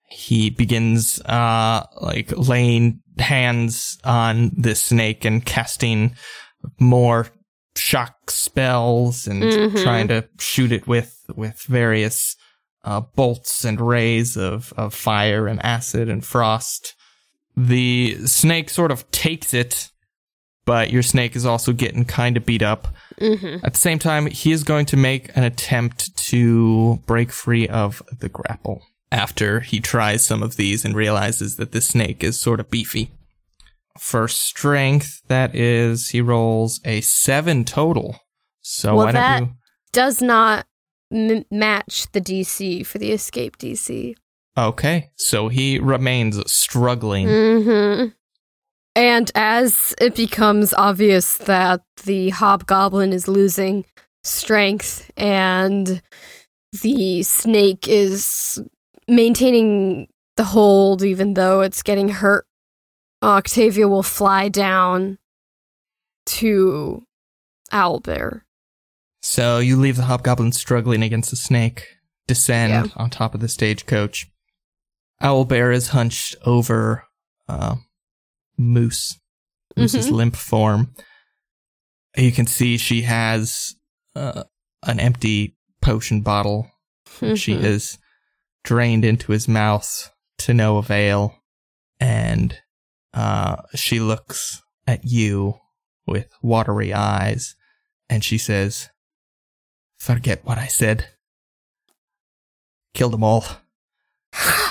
he 0.08 0.50
begins 0.50 1.20
uh 1.22 1.84
like 2.00 2.30
laying 2.36 3.00
hands 3.18 3.98
on 4.04 4.52
this 4.56 4.80
snake 4.80 5.24
and 5.24 5.44
casting 5.44 6.14
more 6.78 7.26
shock 7.74 8.30
spells 8.30 9.26
and 9.26 9.42
Mhm. 9.42 9.82
trying 9.82 10.06
to 10.06 10.28
shoot 10.38 10.70
it 10.70 10.86
with 10.86 11.12
with 11.34 11.60
various 11.62 12.36
uh 12.84 13.00
bolts 13.00 13.64
and 13.64 13.80
rays 13.80 14.36
of 14.36 14.72
of 14.76 14.94
fire 14.94 15.48
and 15.48 15.60
acid 15.64 16.08
and 16.08 16.24
frost 16.24 16.94
the 17.56 18.16
snake 18.26 18.68
sort 18.70 18.90
of 18.90 19.10
takes 19.10 19.54
it 19.54 19.90
but 20.66 20.90
your 20.90 21.02
snake 21.02 21.36
is 21.36 21.46
also 21.46 21.72
getting 21.72 22.04
kind 22.04 22.36
of 22.36 22.44
beat 22.44 22.62
up 22.62 22.88
hmm 23.18 23.56
at 23.62 23.72
the 23.72 23.78
same 23.78 23.98
time, 23.98 24.26
he 24.26 24.52
is 24.52 24.62
going 24.62 24.84
to 24.86 24.96
make 24.96 25.34
an 25.36 25.42
attempt 25.42 26.14
to 26.18 26.96
break 27.06 27.30
free 27.32 27.66
of 27.66 28.02
the 28.18 28.28
grapple 28.28 28.82
after 29.10 29.60
he 29.60 29.80
tries 29.80 30.26
some 30.26 30.42
of 30.42 30.56
these 30.56 30.84
and 30.84 30.94
realizes 30.94 31.56
that 31.56 31.72
the 31.72 31.80
snake 31.80 32.22
is 32.22 32.38
sort 32.38 32.60
of 32.60 32.70
beefy. 32.70 33.10
For 33.98 34.28
strength, 34.28 35.22
that 35.28 35.54
is, 35.54 36.10
he 36.10 36.20
rolls 36.20 36.80
a 36.84 37.00
seven 37.00 37.64
total. 37.64 38.20
So 38.60 38.96
Well, 38.96 39.06
why 39.06 39.12
don't 39.12 39.22
that- 39.22 39.42
you? 39.42 39.52
Does 39.92 40.20
not 40.20 40.66
m- 41.10 41.46
match 41.50 42.06
the 42.12 42.20
DC 42.20 42.82
for 42.84 42.98
the 42.98 43.12
escape 43.12 43.56
DC. 43.56 44.14
Okay, 44.58 45.10
so 45.16 45.48
he 45.48 45.78
remains 45.78 46.50
struggling. 46.50 47.28
hmm 47.28 48.04
And 48.94 49.30
as 49.34 49.94
it 50.00 50.14
becomes 50.16 50.72
obvious 50.74 51.36
that 51.38 51.82
the 52.04 52.30
hobgoblin 52.30 53.12
is 53.12 53.28
losing 53.28 53.84
strength 54.24 55.10
and 55.16 56.00
the 56.82 57.22
snake 57.22 57.86
is 57.86 58.60
maintaining 59.08 60.08
the 60.36 60.44
hold 60.44 61.02
even 61.02 61.34
though 61.34 61.60
it's 61.60 61.82
getting 61.82 62.08
hurt, 62.08 62.46
Octavia 63.22 63.88
will 63.88 64.02
fly 64.02 64.48
down 64.48 65.18
to 66.26 67.04
Owlbear. 67.72 68.42
So 69.22 69.58
you 69.58 69.76
leave 69.76 69.96
the 69.96 70.04
hobgoblin 70.04 70.52
struggling 70.52 71.02
against 71.02 71.30
the 71.30 71.36
snake, 71.36 71.86
descend 72.26 72.72
Yeah. 72.72 72.92
on 72.96 73.10
top 73.10 73.34
of 73.34 73.40
the 73.40 73.48
stagecoach. 73.48 74.28
Owlbear 75.22 75.72
is 75.74 75.88
hunched 75.88 76.36
over 76.44 77.04
uh, 77.48 77.76
Moose, 78.58 79.18
Moose's 79.76 80.08
Mhm. 80.08 80.12
limp 80.12 80.36
form. 80.36 80.94
You 82.16 82.32
can 82.32 82.46
see 82.46 82.76
she 82.78 83.02
has 83.02 83.74
uh, 84.14 84.44
an 84.82 84.98
empty 85.00 85.56
potion 85.82 86.22
bottle. 86.22 86.70
which 87.20 87.40
She 87.40 87.52
is 87.54 87.98
drained 88.64 89.04
into 89.04 89.32
his 89.32 89.46
mouth 89.46 90.10
to 90.38 90.52
no 90.54 90.78
avail, 90.78 91.42
and 92.00 92.58
uh, 93.14 93.56
she 93.74 94.00
looks 94.00 94.62
at 94.86 95.04
you 95.04 95.54
with 96.06 96.28
watery 96.42 96.92
eyes, 96.92 97.54
and 98.08 98.24
she 98.24 98.38
says, 98.38 98.88
Forget 99.98 100.44
what 100.44 100.58
I 100.58 100.66
said. 100.66 101.08
Kill 102.94 103.10
them 103.10 103.22
all. 103.24 103.44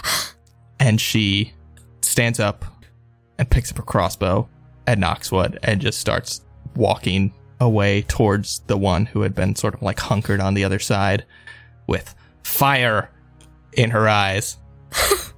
and 0.79 0.99
she 0.99 1.53
stands 2.01 2.39
up 2.39 2.65
and 3.38 3.49
picks 3.49 3.71
up 3.71 3.77
her 3.77 3.83
crossbow 3.83 4.47
at 4.88 4.97
Knoxwood 4.97 5.57
and 5.63 5.81
just 5.81 5.99
starts 5.99 6.41
walking 6.75 7.33
away 7.59 8.01
towards 8.03 8.59
the 8.67 8.77
one 8.77 9.05
who 9.05 9.21
had 9.21 9.33
been 9.33 9.55
sort 9.55 9.73
of 9.73 9.81
like 9.81 9.99
hunkered 9.99 10.39
on 10.39 10.53
the 10.53 10.63
other 10.63 10.79
side 10.79 11.25
with 11.88 12.13
fire 12.43 13.09
in 13.73 13.91
her 13.91 14.07
eyes. 14.07 14.57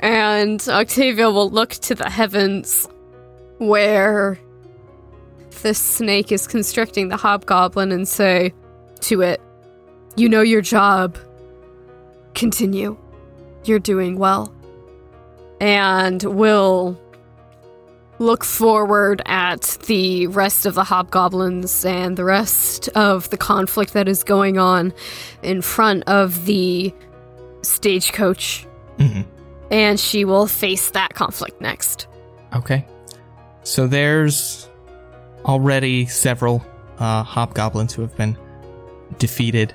And 0.00 0.66
Octavia 0.66 1.30
will 1.30 1.50
look 1.50 1.72
to 1.72 1.94
the 1.94 2.08
heavens 2.08 2.88
where 3.58 4.38
the 5.62 5.74
snake 5.74 6.32
is 6.32 6.46
constricting 6.46 7.08
the 7.08 7.18
hobgoblin 7.18 7.92
and 7.92 8.08
say 8.08 8.54
to 9.00 9.20
it, 9.20 9.42
You 10.16 10.30
know 10.30 10.40
your 10.40 10.62
job. 10.62 11.18
Continue. 12.34 12.96
You're 13.64 13.78
doing 13.78 14.18
well. 14.18 14.52
And 15.60 16.22
we'll 16.22 16.98
look 18.18 18.44
forward 18.44 19.22
at 19.26 19.78
the 19.86 20.26
rest 20.28 20.66
of 20.66 20.74
the 20.74 20.84
hobgoblins 20.84 21.84
and 21.84 22.16
the 22.16 22.24
rest 22.24 22.88
of 22.90 23.28
the 23.30 23.36
conflict 23.36 23.94
that 23.94 24.08
is 24.08 24.24
going 24.24 24.58
on 24.58 24.92
in 25.42 25.62
front 25.62 26.04
of 26.06 26.44
the 26.44 26.92
stagecoach 27.62 28.66
hmm 28.98 29.22
and 29.70 29.98
she 29.98 30.24
will 30.24 30.46
face 30.46 30.90
that 30.90 31.14
conflict 31.14 31.60
next. 31.60 32.08
Okay. 32.54 32.84
So 33.62 33.86
there's 33.86 34.68
already 35.44 36.06
several 36.06 36.64
uh, 36.98 37.22
hobgoblins 37.22 37.94
who 37.94 38.02
have 38.02 38.16
been 38.16 38.36
defeated. 39.18 39.74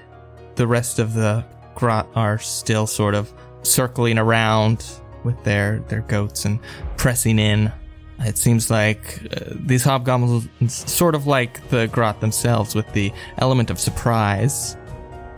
The 0.55 0.67
rest 0.67 0.99
of 0.99 1.13
the 1.13 1.45
grot 1.75 2.07
are 2.15 2.37
still 2.37 2.87
sort 2.87 3.15
of 3.15 3.33
circling 3.65 4.17
around 4.17 4.85
with 5.23 5.43
their, 5.43 5.79
their 5.89 6.01
goats 6.01 6.45
and 6.45 6.59
pressing 6.97 7.39
in. 7.39 7.71
It 8.19 8.37
seems 8.37 8.69
like 8.71 9.19
uh, 9.35 9.53
these 9.55 9.83
hobgoblins, 9.83 10.47
sort 10.69 11.15
of 11.15 11.27
like 11.27 11.67
the 11.69 11.87
grot 11.87 12.21
themselves, 12.21 12.75
with 12.75 12.91
the 12.93 13.11
element 13.39 13.69
of 13.69 13.79
surprise, 13.79 14.77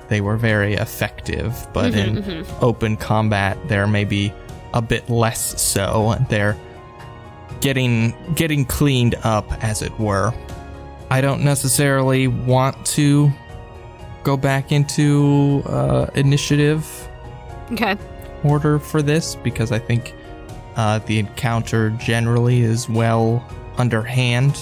they 0.09 0.21
were 0.21 0.37
very 0.37 0.75
effective, 0.75 1.67
but 1.73 1.93
in 1.95 2.17
Mhm, 2.23 2.45
open 2.61 2.95
combat 2.97 3.57
there 3.67 3.87
may 3.87 4.03
be 4.05 4.31
a 4.73 4.81
bit 4.81 5.09
less 5.09 5.59
so 5.61 6.15
they're 6.29 6.55
getting 7.61 8.13
getting 8.35 8.63
cleaned 8.65 9.15
up 9.23 9.45
as 9.63 9.81
it 9.81 9.97
were 9.99 10.31
i 11.09 11.21
don't 11.21 11.41
necessarily 11.43 12.27
want 12.27 12.85
to 12.85 13.31
go 14.23 14.35
back 14.37 14.71
into 14.73 15.63
uh, 15.67 16.07
initiative. 16.15 16.85
Okay. 17.71 17.95
Order 18.43 18.79
for 18.79 19.01
this 19.01 19.35
because 19.35 19.71
i 19.71 19.79
think 19.79 20.13
uh, 20.75 20.99
the 20.99 21.17
encounter 21.19 21.89
generally 21.91 22.61
is 22.61 22.87
well 22.87 23.43
underhand 23.77 24.59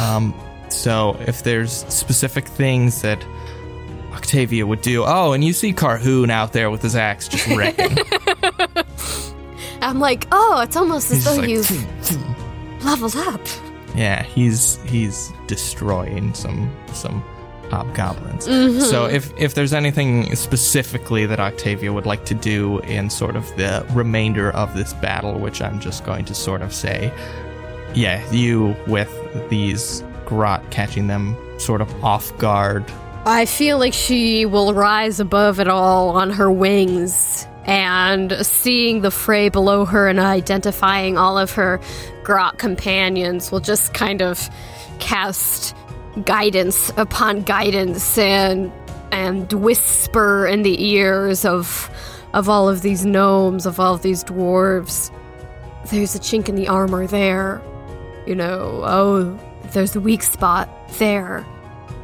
um, 0.00 0.34
so 0.68 1.16
if 1.26 1.42
there's 1.42 1.72
specific 1.88 2.46
things 2.46 3.02
that 3.02 3.24
Octavia 4.12 4.66
would 4.66 4.80
do. 4.80 5.04
Oh, 5.06 5.32
and 5.34 5.44
you 5.44 5.52
see 5.52 5.72
Carhoon 5.72 6.30
out 6.30 6.52
there 6.52 6.70
with 6.70 6.82
his 6.82 6.96
axe 6.96 7.28
just 7.28 7.46
wrecking. 7.48 7.96
I'm 9.82 10.00
like, 10.00 10.26
oh, 10.32 10.60
it's 10.62 10.74
almost 10.76 11.10
as 11.12 11.18
He's 11.18 11.24
though 11.24 11.40
like, 11.40 11.48
you've 11.48 12.84
leveled 12.84 13.14
up. 13.16 13.40
yeah, 13.94 14.22
he's 14.22 14.82
he's 14.84 15.32
destroying 15.46 16.32
some 16.34 16.74
some 16.92 17.22
hobgoblins. 17.70 18.46
Mhm. 18.46 18.80
So 18.82 19.06
if 19.06 19.32
if 19.36 19.54
there's 19.54 19.72
anything 19.72 20.34
specifically 20.36 21.26
that 21.26 21.40
Octavia 21.40 21.92
would 21.92 22.06
like 22.06 22.24
to 22.26 22.34
do 22.34 22.78
in 22.80 23.10
sort 23.10 23.36
of 23.36 23.44
the 23.56 23.84
remainder 23.92 24.50
of 24.50 24.74
this 24.74 24.92
battle, 24.94 25.38
which 25.38 25.60
I'm 25.62 25.80
just 25.80 26.04
going 26.04 26.24
to 26.26 26.34
sort 26.34 26.62
of 26.62 26.72
say, 26.72 27.12
yeah, 27.94 28.20
you 28.30 28.76
with 28.86 29.10
these 29.48 30.02
grot 30.24 30.62
catching 30.70 31.06
them 31.06 31.36
sort 31.58 31.80
of 31.80 32.04
off 32.04 32.36
guard. 32.38 32.84
I 33.24 33.44
feel 33.44 33.78
like 33.78 33.92
she 33.92 34.46
will 34.46 34.72
rise 34.72 35.18
above 35.18 35.58
it 35.58 35.66
all 35.66 36.10
on 36.10 36.30
her 36.30 36.50
wings 36.50 37.46
and 37.64 38.32
seeing 38.46 39.00
the 39.00 39.10
fray 39.10 39.48
below 39.48 39.84
her 39.84 40.08
and 40.08 40.20
identifying 40.20 41.18
all 41.18 41.36
of 41.36 41.50
her 41.52 41.80
grot 42.22 42.58
companions 42.58 43.50
will 43.50 43.60
just 43.60 43.92
kind 43.94 44.22
of 44.22 44.48
cast 45.00 45.74
guidance 46.24 46.90
upon 46.96 47.42
guidance 47.42 48.16
and 48.18 48.72
and 49.12 49.52
whisper 49.52 50.46
in 50.46 50.62
the 50.62 50.84
ears 50.84 51.44
of 51.44 51.90
of 52.32 52.48
all 52.48 52.68
of 52.68 52.82
these 52.82 53.04
gnomes, 53.04 53.66
of 53.66 53.80
all 53.80 53.94
of 53.94 54.02
these 54.02 54.22
dwarves. 54.24 55.10
There's 55.90 56.14
a 56.14 56.18
chink 56.18 56.48
in 56.48 56.54
the 56.54 56.68
armor 56.68 57.06
there. 57.06 57.62
You 58.26 58.34
know, 58.34 58.82
oh, 58.84 59.38
there's 59.72 59.96
a 59.96 60.00
weak 60.00 60.22
spot 60.22 60.68
there. 60.98 61.46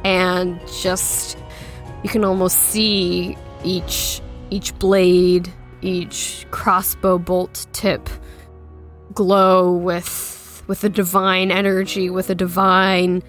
And 0.03 0.59
just 0.81 1.37
you 2.03 2.09
can 2.09 2.23
almost 2.25 2.57
see 2.57 3.37
each 3.63 4.21
each 4.49 4.77
blade, 4.79 5.51
each 5.81 6.45
crossbow 6.51 7.17
bolt 7.17 7.65
tip 7.73 8.09
glow 9.13 9.71
with 9.71 10.63
with 10.67 10.83
a 10.83 10.89
divine 10.89 11.51
energy, 11.51 12.09
with 12.09 12.29
a 12.29 12.35
divine 12.35 13.21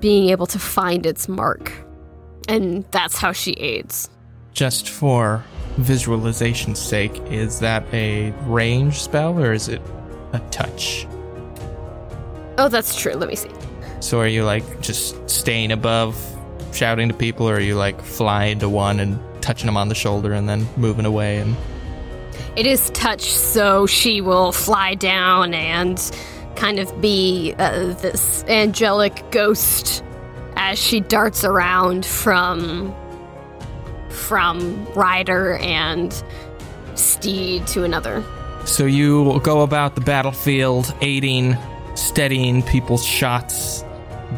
being 0.00 0.30
able 0.30 0.46
to 0.46 0.58
find 0.58 1.06
its 1.06 1.28
mark. 1.28 1.72
And 2.48 2.84
that's 2.90 3.18
how 3.18 3.32
she 3.32 3.52
aids. 3.52 4.08
Just 4.52 4.88
for 4.88 5.44
visualization's 5.76 6.78
sake, 6.78 7.16
is 7.30 7.60
that 7.60 7.84
a 7.92 8.30
range 8.46 9.00
spell 9.00 9.38
or 9.38 9.52
is 9.52 9.68
it 9.68 9.82
a 10.32 10.40
touch? 10.50 11.06
Oh, 12.56 12.68
that's 12.68 12.98
true. 12.98 13.12
Let 13.12 13.28
me 13.28 13.36
see. 13.36 13.50
So 14.00 14.18
are 14.20 14.26
you 14.26 14.44
like 14.44 14.80
just 14.80 15.28
staying 15.28 15.70
above, 15.72 16.16
shouting 16.72 17.08
to 17.08 17.14
people, 17.14 17.48
or 17.48 17.56
are 17.56 17.60
you 17.60 17.76
like 17.76 18.00
flying 18.00 18.58
to 18.60 18.68
one 18.68 18.98
and 19.00 19.18
touching 19.42 19.66
them 19.66 19.76
on 19.76 19.88
the 19.88 19.94
shoulder 19.94 20.32
and 20.32 20.48
then 20.48 20.66
moving 20.76 21.04
away 21.04 21.38
and 21.38 21.56
It 22.56 22.66
is 22.66 22.90
touch, 22.90 23.22
so 23.22 23.86
she 23.86 24.20
will 24.20 24.52
fly 24.52 24.94
down 24.94 25.54
and 25.54 25.98
kind 26.56 26.78
of 26.78 27.00
be 27.00 27.54
uh, 27.58 27.94
this 27.94 28.44
angelic 28.48 29.24
ghost 29.30 30.02
as 30.56 30.78
she 30.78 31.00
darts 31.00 31.44
around 31.44 32.04
from 32.04 32.94
from 34.10 34.84
rider 34.94 35.56
and 35.58 36.22
steed 36.94 37.66
to 37.68 37.84
another. 37.84 38.24
So 38.64 38.84
you 38.84 39.40
go 39.40 39.62
about 39.62 39.94
the 39.94 40.00
battlefield, 40.00 40.94
aiding, 41.00 41.56
steadying 41.94 42.62
people's 42.62 43.04
shots, 43.04 43.84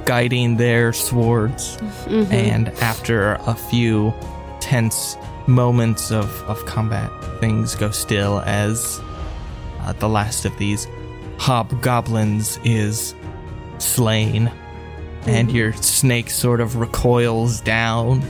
guiding 0.05 0.57
their 0.57 0.93
swords, 0.93 1.79
and 2.07 2.69
after 2.81 3.33
a 3.47 3.55
few 3.55 4.15
tense 4.61 5.17
moments 5.49 6.13
of, 6.13 6.29
of 6.43 6.65
combat, 6.67 7.11
things 7.41 7.75
go 7.75 7.91
still 7.91 8.41
as 8.41 9.01
uh, 9.81 9.93
the 9.95 10.09
last 10.09 10.45
of 10.45 10.57
these 10.59 10.87
hobgoblins 11.41 12.61
is 12.65 13.15
slain, 13.79 14.47
hmm. 14.49 15.31
and 15.31 15.51
your 15.51 15.73
snake 15.73 16.29
sort 16.29 16.61
of 16.61 16.77
recoils 16.77 17.63
down, 17.63 18.23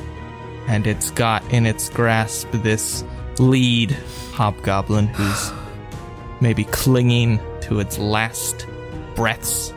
and 0.68 0.86
it's 0.86 1.10
got 1.10 1.42
in 1.52 1.66
its 1.66 1.88
grasp 1.88 2.48
this 2.52 3.02
lead 3.40 3.90
hobgoblin 4.32 5.08
who's 5.08 5.52
maybe 6.40 6.62
clinging 6.64 7.40
to 7.62 7.80
its 7.80 7.98
last 7.98 8.66
breaths. 9.16 9.74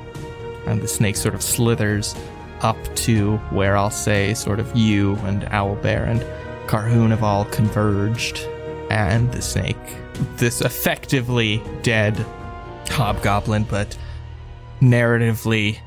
And 0.68 0.82
the 0.82 0.88
snake 0.88 1.16
sort 1.16 1.34
of 1.34 1.42
slithers 1.42 2.16
up 2.62 2.78
to 2.96 3.38
where 3.50 3.76
I'll 3.76 3.90
say 3.90 4.36
sort 4.36 4.60
of 4.60 4.74
you 4.78 5.16
and 5.24 5.42
Owlbear 5.42 6.08
and 6.08 6.22
Carhoon 6.70 7.10
have 7.10 7.24
all 7.24 7.46
converged. 7.46 8.38
And 8.92 9.32
the 9.34 9.42
snake, 9.42 9.76
this 10.38 10.62
effectively 10.62 11.62
dead 11.82 12.24
hobgoblin, 12.90 13.64
but 13.64 13.98
narratively 14.82 15.78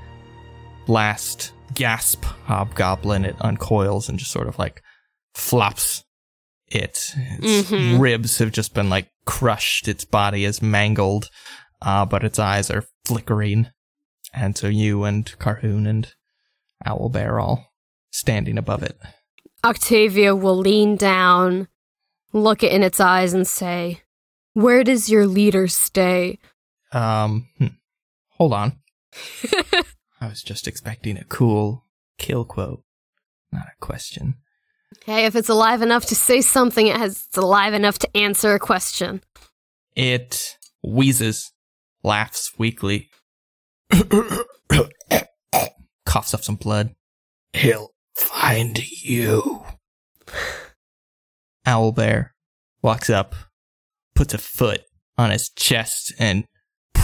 last 0.87 1.52
gasp 1.74 2.24
hobgoblin, 2.24 3.24
it 3.24 3.37
uncoils 3.40 4.09
and 4.09 4.18
just 4.18 4.30
sort 4.30 4.48
of 4.48 4.59
like 4.59 4.82
flops 5.35 6.04
it. 6.68 7.12
Its 7.40 7.70
Mhm. 7.70 8.00
ribs 8.00 8.38
have 8.38 8.52
just 8.52 8.74
been 8.74 8.88
like 8.88 9.09
crushed. 9.24 9.88
Its 9.88 10.04
body 10.04 10.44
is 10.44 10.62
mangled, 10.62 11.28
uh, 11.82 12.04
but 12.04 12.24
its 12.24 12.38
eyes 12.38 12.70
are 12.70 12.85
flickering. 13.04 13.68
And 14.32 14.56
so 14.56 14.66
you 14.68 15.04
and 15.04 15.24
Carhoon 15.38 15.87
and 15.87 16.12
Owlbear 16.87 17.32
are 17.32 17.40
all 17.40 17.72
standing 18.11 18.59
above 18.59 18.82
it. 18.82 18.98
Octavia 19.64 20.35
will 20.35 20.56
lean 20.56 20.96
down, 20.96 21.68
look 22.32 22.62
it 22.62 22.72
in 22.72 22.82
its 22.82 23.00
eyes, 23.00 23.32
and 23.32 23.46
say, 23.46 24.02
Where 24.52 24.85
does 24.85 25.09
your 25.11 25.26
leader 25.26 25.68
stay? 25.68 26.38
Um, 26.96 27.48
hmm. 27.59 27.66
hold 28.30 28.54
on. 28.54 28.78
I 30.18 30.28
was 30.28 30.42
just 30.42 30.66
expecting 30.66 31.18
a 31.18 31.24
cool 31.24 31.85
kill 32.16 32.46
quote, 32.46 32.85
not 33.52 33.66
a 33.66 33.85
question. 33.85 34.37
Okay, 35.02 35.26
if 35.26 35.37
it's 35.37 35.50
alive 35.50 35.82
enough 35.82 36.06
to 36.06 36.14
say 36.14 36.40
something, 36.40 36.87
it 36.87 36.96
has 36.96 37.26
it's 37.28 37.37
alive 37.37 37.74
enough 37.74 37.98
to 37.98 38.16
answer 38.16 38.54
a 38.54 38.59
question. 38.59 39.20
It 39.94 40.56
wheezes, 40.82 41.52
laughs 42.02 42.52
weakly, 42.56 43.11
coughs 46.06 46.32
up 46.32 46.42
some 46.42 46.56
blood. 46.56 46.94
He'll 47.52 47.90
find 48.14 48.82
you. 49.02 49.64
Owlbear 51.66 52.30
walks 52.80 53.11
up, 53.11 53.35
puts 54.14 54.32
a 54.32 54.38
foot 54.38 54.80
on 55.18 55.30
his 55.30 55.50
chest, 55.50 56.14
and 56.18 56.46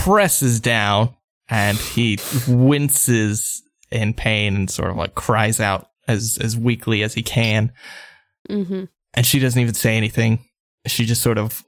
presses 0.03 0.59
down, 0.59 1.15
and 1.47 1.77
he 1.77 2.19
winces 2.47 3.63
in 3.89 4.13
pain 4.13 4.55
and 4.55 4.69
sort 4.69 4.91
of 4.91 4.97
like 4.97 5.15
cries 5.15 5.59
out 5.59 5.87
as 6.07 6.37
as 6.41 6.57
weakly 6.57 7.03
as 7.03 7.13
he 7.13 7.23
can. 7.23 7.71
Mm-hmm. 8.49 8.85
And 9.13 9.25
she 9.25 9.39
doesn't 9.39 9.61
even 9.61 9.73
say 9.73 9.95
anything. 9.95 10.45
She 10.87 11.05
just 11.05 11.21
sort 11.21 11.37
of 11.37 11.63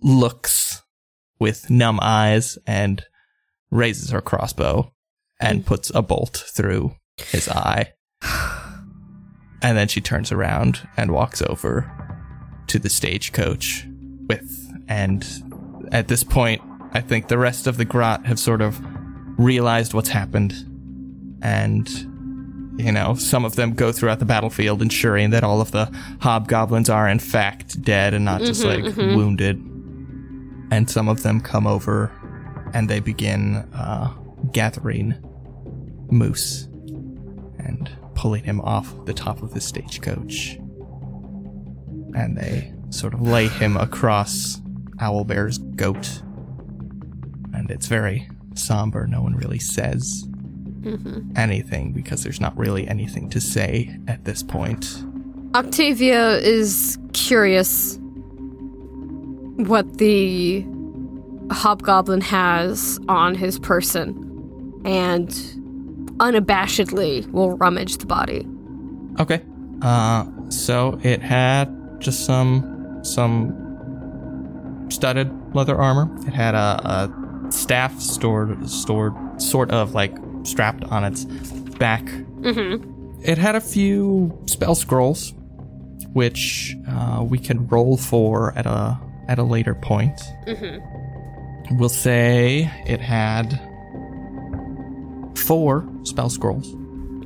looks 0.00 0.82
with 1.40 1.70
numb 1.70 1.98
eyes 2.00 2.56
and 2.66 3.04
raises 3.70 4.10
her 4.10 4.20
crossbow 4.20 4.92
and 5.40 5.66
puts 5.66 5.90
a 5.94 6.02
bolt 6.02 6.44
through 6.54 6.94
his 7.16 7.48
eye. 7.48 7.92
And 9.62 9.78
then 9.78 9.88
she 9.88 10.02
turns 10.02 10.30
around 10.30 10.86
and 10.94 11.10
walks 11.10 11.40
over 11.40 11.90
to 12.66 12.78
the 12.78 12.90
stagecoach 12.90 13.86
with, 14.28 14.70
and 14.88 15.26
at 15.90 16.08
this 16.08 16.22
point, 16.22 16.60
I 16.94 17.00
think 17.00 17.28
the 17.28 17.38
rest 17.38 17.66
of 17.66 17.76
the 17.76 17.84
grot 17.84 18.24
have 18.26 18.38
sort 18.38 18.60
of 18.60 18.80
realized 19.38 19.94
what's 19.94 20.08
happened. 20.08 20.54
And, 21.42 21.88
you 22.80 22.92
know, 22.92 23.14
some 23.14 23.44
of 23.44 23.56
them 23.56 23.74
go 23.74 23.92
throughout 23.92 24.20
the 24.20 24.24
battlefield 24.24 24.80
ensuring 24.80 25.30
that 25.30 25.42
all 25.44 25.60
of 25.60 25.72
the 25.72 25.86
hobgoblins 26.20 26.88
are 26.88 27.08
in 27.08 27.18
fact 27.18 27.82
dead 27.82 28.14
and 28.14 28.24
not 28.24 28.40
just 28.40 28.64
like 28.64 28.84
wounded. 28.96 29.56
And 30.70 30.88
some 30.88 31.08
of 31.08 31.22
them 31.22 31.40
come 31.40 31.66
over 31.66 32.10
and 32.72 32.88
they 32.88 33.00
begin 33.00 33.56
uh, 33.74 34.12
gathering 34.52 35.14
Moose 36.10 36.64
and 37.58 37.90
pulling 38.14 38.44
him 38.44 38.60
off 38.60 39.04
the 39.04 39.14
top 39.14 39.42
of 39.42 39.52
the 39.52 39.60
stagecoach. 39.60 40.56
And 42.14 42.36
they 42.36 42.72
sort 42.90 43.14
of 43.14 43.20
lay 43.20 43.48
him 43.48 43.76
across 43.76 44.60
Owlbear's 45.00 45.58
goat. 45.58 46.22
And 47.54 47.70
it's 47.70 47.86
very 47.86 48.28
somber. 48.54 49.06
No 49.06 49.22
one 49.22 49.34
really 49.34 49.58
says 49.58 50.26
anything 51.36 51.92
because 51.92 52.22
there's 52.22 52.40
not 52.40 52.56
really 52.58 52.86
anything 52.86 53.30
to 53.30 53.40
say 53.40 53.96
at 54.06 54.24
this 54.24 54.42
point. 54.42 55.02
Octavia 55.54 56.38
is 56.38 56.98
curious 57.12 57.98
what 59.56 59.98
the 59.98 60.66
hobgoblin 61.50 62.20
has 62.20 62.98
on 63.08 63.34
his 63.34 63.58
person 63.58 64.20
and 64.84 65.28
unabashedly 66.18 67.30
will 67.32 67.56
rummage 67.56 67.98
the 67.98 68.06
body. 68.06 68.46
Okay. 69.20 69.42
Uh, 69.82 70.26
so 70.48 70.98
it 71.02 71.22
had 71.22 71.68
just 72.00 72.24
some 72.24 73.00
some 73.02 73.60
studded 74.90 75.30
leather 75.54 75.76
armor. 75.76 76.10
It 76.26 76.32
had 76.32 76.54
a, 76.54 76.80
a 76.84 77.23
staff 77.50 77.98
stored 78.00 78.68
stored 78.68 79.14
sort 79.40 79.70
of 79.70 79.94
like 79.94 80.14
strapped 80.44 80.84
on 80.84 81.04
its 81.04 81.24
back. 81.78 82.02
Mm-hmm. 82.04 83.20
It 83.22 83.38
had 83.38 83.54
a 83.54 83.60
few 83.60 84.38
spell 84.46 84.74
scrolls, 84.74 85.32
which 86.12 86.76
uh, 86.88 87.24
we 87.26 87.38
can 87.38 87.66
roll 87.68 87.96
for 87.96 88.52
at 88.56 88.66
a 88.66 88.98
at 89.28 89.38
a 89.38 89.42
later 89.42 89.74
point. 89.74 90.18
Mm-hmm. 90.46 91.78
We'll 91.78 91.88
say 91.88 92.70
it 92.86 93.00
had 93.00 93.58
four 95.46 95.86
spell 96.04 96.28
scrolls 96.30 96.74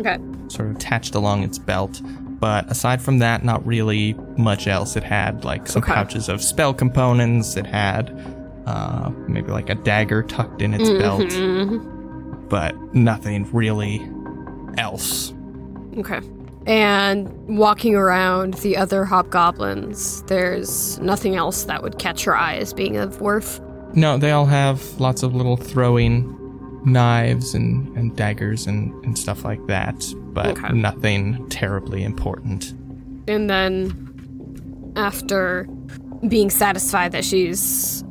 Okay. 0.01 0.17
sort 0.49 0.71
of 0.71 0.77
attached 0.77 1.15
along 1.17 1.43
its 1.43 1.59
belt. 1.59 2.01
But 2.41 2.71
aside 2.71 3.03
from 3.03 3.19
that, 3.19 3.45
not 3.45 3.67
really 3.67 4.15
much 4.37 4.69
else. 4.69 4.95
It 4.97 5.03
had 5.03 5.45
like 5.45 5.67
some 5.67 5.83
Okay. 5.83 5.93
pouches 5.93 6.29
of 6.29 6.41
spell 6.41 6.73
components. 6.73 7.57
It 7.57 7.67
had 7.67 8.17
uh, 8.69 9.11
maybe 9.27 9.51
like 9.51 9.71
a 9.71 9.75
dagger 9.75 10.23
tucked 10.23 10.61
in 10.63 10.75
its 10.75 10.91
belt, 10.91 11.23
Mhm. 11.23 12.49
but 12.49 12.75
nothing 12.95 13.49
really 13.53 14.07
else. 14.77 15.33
Okay. 15.97 16.21
And 16.67 17.31
walking 17.59 17.95
around 17.95 18.55
the 18.55 18.77
other 18.77 19.05
hobgoblins, 19.07 20.23
there's 20.27 20.99
nothing 21.01 21.35
else 21.35 21.65
that 21.65 21.83
would 21.83 21.99
catch 21.99 22.27
your 22.27 22.37
eye 22.37 22.57
as 22.57 22.75
being 22.75 22.97
of 22.99 23.21
worth. 23.23 23.61
No, 23.95 24.19
they 24.19 24.33
all 24.33 24.45
have 24.47 24.83
lots 25.01 25.23
of 25.23 25.35
little 25.35 25.57
throwing 25.57 26.35
knives 26.85 27.55
and, 27.55 27.97
and 27.97 28.15
daggers 28.17 28.67
and, 28.67 28.93
and 29.05 29.17
stuff 29.19 29.45
like 29.45 29.67
that, 29.67 30.05
but 30.35 30.59
Okay. 30.59 30.73
nothing 30.75 31.49
terribly 31.49 32.05
important. 32.05 32.75
And 33.27 33.49
then, 33.49 34.93
after 34.97 35.67
being 36.29 36.51
satisfied 36.51 37.13
that 37.13 37.25
she's 37.25 38.05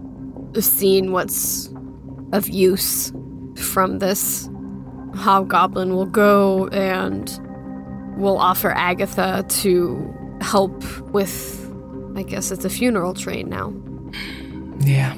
seen 0.66 1.12
what's 1.12 1.70
of 2.34 2.50
use 2.50 3.12
from 3.56 4.00
this, 4.00 4.50
Hobgoblin 5.16 5.96
will 5.96 6.06
go 6.06 6.68
and 6.68 7.30
will 8.18 8.38
offer 8.38 8.72
Agatha 8.72 9.46
to 9.48 10.14
help 10.42 10.84
with, 11.12 11.74
I 12.16 12.24
guess 12.24 12.52
it's 12.52 12.66
a 12.66 12.70
funeral 12.70 13.14
train 13.14 13.50
now. 13.50 13.74
Yeah. 14.80 15.18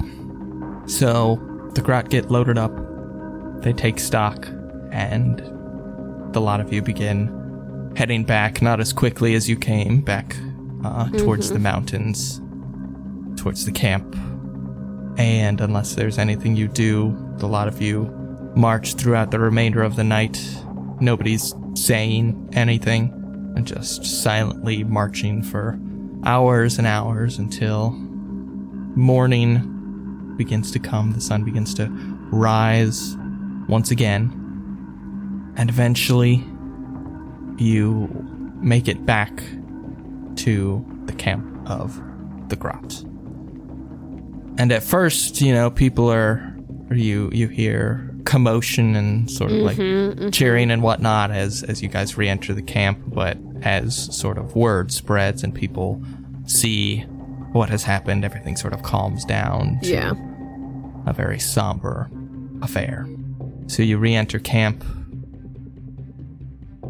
So 0.86 1.40
the 1.74 1.82
Grot 1.82 2.10
get 2.10 2.30
loaded 2.30 2.58
up, 2.58 2.72
they 3.62 3.72
take 3.72 3.98
stock, 4.00 4.46
and 4.92 5.38
the 6.32 6.40
lot 6.40 6.60
of 6.60 6.72
you 6.72 6.82
begin 6.82 7.92
heading 7.96 8.24
back, 8.24 8.62
not 8.62 8.80
as 8.80 8.92
quickly 8.92 9.34
as 9.34 9.48
you 9.48 9.56
came, 9.56 10.00
back 10.00 10.36
uh, 10.84 11.08
towards 11.10 11.50
the 11.50 11.58
mountains, 11.58 12.40
towards 13.36 13.66
the 13.66 13.72
camp. 13.72 14.16
And 15.20 15.60
unless 15.60 15.96
there's 15.96 16.16
anything 16.16 16.56
you 16.56 16.66
do, 16.66 17.14
the 17.36 17.46
lot 17.46 17.68
of 17.68 17.82
you 17.82 18.04
march 18.56 18.94
throughout 18.94 19.30
the 19.30 19.38
remainder 19.38 19.82
of 19.82 19.96
the 19.96 20.02
night. 20.02 20.42
Nobody's 20.98 21.54
saying 21.74 22.48
anything, 22.54 23.12
and 23.54 23.66
just 23.66 24.22
silently 24.22 24.82
marching 24.82 25.42
for 25.42 25.78
hours 26.24 26.78
and 26.78 26.86
hours 26.86 27.36
until 27.36 27.90
morning 28.96 30.36
begins 30.38 30.70
to 30.70 30.78
come, 30.78 31.12
the 31.12 31.20
sun 31.20 31.44
begins 31.44 31.74
to 31.74 31.88
rise 32.32 33.14
once 33.68 33.90
again, 33.90 34.32
and 35.54 35.68
eventually 35.68 36.42
you 37.58 38.08
make 38.62 38.88
it 38.88 39.04
back 39.04 39.42
to 40.36 40.82
the 41.04 41.12
camp 41.12 41.46
of 41.68 42.00
the 42.48 42.56
Grot. 42.56 43.04
And 44.60 44.72
at 44.72 44.82
first, 44.82 45.40
you 45.40 45.54
know, 45.54 45.70
people 45.70 46.12
are, 46.12 46.54
you 46.90 47.30
you 47.32 47.48
hear 47.48 48.14
commotion 48.24 48.94
and 48.94 49.30
sort 49.30 49.52
of 49.52 49.56
like 49.56 49.78
mm-hmm, 49.78 50.20
mm-hmm. 50.20 50.30
cheering 50.30 50.70
and 50.70 50.82
whatnot 50.82 51.30
as 51.30 51.62
as 51.62 51.80
you 51.80 51.88
guys 51.88 52.18
re-enter 52.18 52.52
the 52.52 52.60
camp. 52.60 52.98
But 53.06 53.38
as 53.62 54.14
sort 54.14 54.36
of 54.36 54.54
word 54.54 54.92
spreads 54.92 55.42
and 55.42 55.54
people 55.54 56.04
see 56.44 56.98
what 57.52 57.70
has 57.70 57.84
happened, 57.84 58.22
everything 58.22 58.54
sort 58.54 58.74
of 58.74 58.82
calms 58.82 59.24
down 59.24 59.80
to 59.82 59.88
Yeah. 59.88 60.12
a 61.06 61.14
very 61.14 61.38
somber 61.38 62.10
affair. 62.60 63.08
So 63.66 63.82
you 63.82 63.96
re 63.96 64.14
enter 64.14 64.38
camp. 64.38 64.84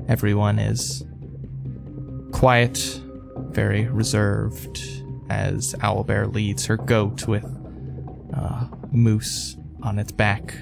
Everyone 0.09 0.59
is 0.59 1.05
quiet, 2.33 3.01
very 3.51 3.87
reserved, 3.87 4.83
as 5.29 5.75
Owlbear 5.75 6.35
leads 6.35 6.67
her 6.67 6.77
goat 6.77 7.29
with 7.29 7.60
uh, 8.35 8.67
Moose 8.93 9.57
on 9.83 9.99
its 9.99 10.13
back, 10.13 10.55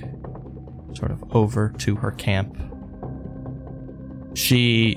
sort 0.95 1.11
of 1.11 1.23
over 1.35 1.71
to 1.79 1.97
her 1.97 2.13
camp. 2.13 2.57
She 4.35 4.97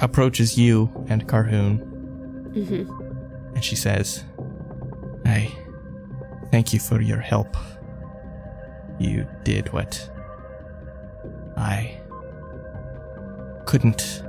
approaches 0.00 0.56
you 0.58 0.90
and 1.08 1.26
Carhoon, 1.28 1.80
and 3.54 3.64
she 3.64 3.76
says, 3.76 4.24
I 5.26 5.50
thank 6.50 6.72
you 6.72 6.80
for 6.80 7.00
your 7.00 7.18
help. 7.20 7.56
You 8.98 9.26
did 9.44 9.72
what 9.72 10.10
I 11.56 12.00
couldn't. 13.66 14.22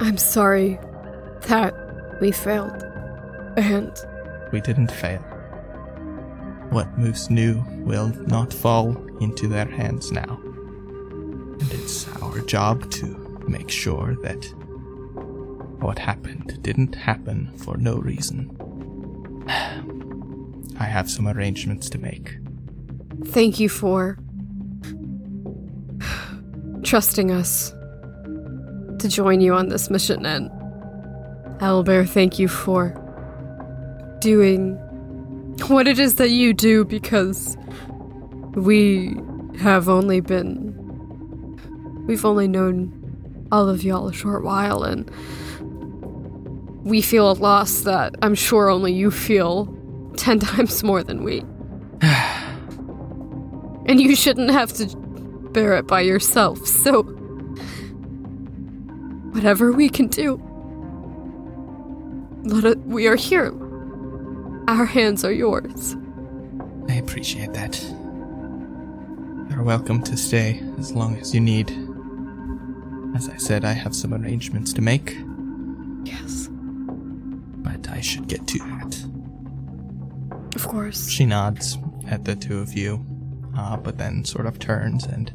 I'm 0.00 0.16
sorry 0.16 0.78
that 1.42 1.74
we 2.20 2.32
failed. 2.32 2.82
And 3.56 3.92
We 4.52 4.60
didn't 4.60 4.90
fail. 4.90 5.22
What 6.70 6.98
Moose 6.98 7.30
knew 7.30 7.62
will 7.84 8.08
not 8.26 8.52
fall 8.52 8.96
into 9.20 9.46
their 9.48 9.66
hands 9.66 10.10
now. 10.10 10.40
And 10.42 11.72
it's 11.72 12.08
our 12.22 12.40
job 12.40 12.90
to 12.92 13.44
make 13.48 13.70
sure 13.70 14.16
that 14.22 14.44
what 15.80 15.98
happened 15.98 16.58
didn't 16.62 16.94
happen 16.94 17.52
for 17.58 17.76
no 17.76 17.96
reason. 17.96 18.50
I 20.78 20.84
have 20.84 21.10
some 21.10 21.28
arrangements 21.28 21.88
to 21.90 21.98
make. 21.98 22.36
thank 23.26 23.60
you 23.60 23.68
for 23.68 24.18
trusting 26.82 27.30
us 27.30 27.70
to 28.98 29.08
join 29.08 29.40
you 29.40 29.54
on 29.54 29.68
this 29.68 29.90
mission. 29.90 30.24
And 30.26 30.50
Albert, 31.60 32.06
thank 32.06 32.38
you 32.38 32.48
for 32.48 32.94
doing 34.20 34.78
what 35.68 35.88
it 35.88 35.98
is 35.98 36.16
that 36.16 36.28
you 36.28 36.52
do 36.52 36.84
because 36.84 37.56
we 38.54 39.16
have 39.60 39.88
only 39.88 40.20
been. 40.20 40.72
We've 42.06 42.24
only 42.24 42.46
known 42.48 43.48
all 43.50 43.68
of 43.68 43.82
y'all 43.82 44.08
a 44.08 44.12
short 44.12 44.44
while, 44.44 44.82
and 44.82 45.10
we 46.84 47.00
feel 47.00 47.30
a 47.30 47.32
loss 47.32 47.80
that 47.82 48.14
I'm 48.20 48.34
sure 48.34 48.68
only 48.68 48.92
you 48.92 49.10
feel 49.10 49.74
ten 50.16 50.38
times 50.38 50.82
more 50.82 51.02
than 51.02 51.24
we. 51.24 51.40
and 52.02 53.98
you 54.00 54.14
shouldn't 54.14 54.50
have 54.50 54.72
to 54.74 54.94
bear 55.52 55.76
it 55.76 55.86
by 55.86 56.02
yourself, 56.02 56.66
so. 56.66 57.04
Whatever 59.32 59.72
we 59.72 59.88
can 59.88 60.08
do. 60.08 60.40
Let 62.44 62.64
it, 62.64 62.78
we 62.80 63.06
are 63.06 63.16
here. 63.16 63.50
Our 64.66 64.84
hands 64.86 65.24
are 65.24 65.32
yours. 65.32 65.96
I 66.88 66.94
appreciate 66.94 67.52
that. 67.52 67.82
You're 69.50 69.62
welcome 69.62 70.02
to 70.04 70.16
stay 70.16 70.62
as 70.78 70.92
long 70.92 71.16
as 71.18 71.34
you 71.34 71.40
need. 71.40 71.70
As 73.14 73.28
I 73.28 73.36
said, 73.36 73.64
I 73.64 73.72
have 73.72 73.94
some 73.94 74.12
arrangements 74.14 74.72
to 74.74 74.80
make, 74.82 75.16
Yes. 76.04 76.48
but 76.50 77.88
I 77.90 78.00
should 78.00 78.26
get 78.26 78.46
to 78.48 78.58
that. 78.58 79.06
Of 80.56 80.66
course. 80.66 81.08
She 81.08 81.26
nods 81.26 81.78
at 82.08 82.24
the 82.24 82.34
two 82.34 82.58
of 82.58 82.72
you, 82.72 83.04
uh, 83.56 83.76
but 83.76 83.98
then 83.98 84.24
sort 84.24 84.46
of 84.46 84.58
turns 84.58 85.04
and 85.04 85.32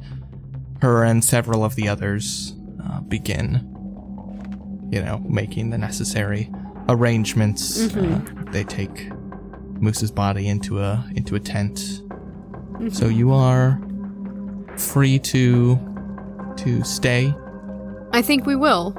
her 0.82 1.04
and 1.04 1.24
several 1.24 1.64
of 1.64 1.76
the 1.76 1.88
others 1.88 2.56
uh, 2.84 3.00
begin, 3.02 3.66
you 4.92 5.02
know, 5.02 5.20
making 5.20 5.70
the 5.70 5.78
necessary 5.78 6.50
arrangements. 6.90 7.96
Uh, 7.96 8.20
they 8.52 8.64
take 8.64 9.10
Moose's 9.82 10.12
body 10.12 10.48
into 10.48 10.80
a 10.80 11.06
into 11.16 11.36
a 11.36 11.40
tent, 11.40 11.78
mm-hmm. 11.78 12.90
so 12.90 13.08
you 13.08 13.32
are 13.32 13.80
free 14.78 15.20
to 15.20 15.78
to 16.58 16.84
stay. 16.84 17.34
I 18.12 18.22
think 18.22 18.46
we 18.46 18.56
will. 18.56 18.96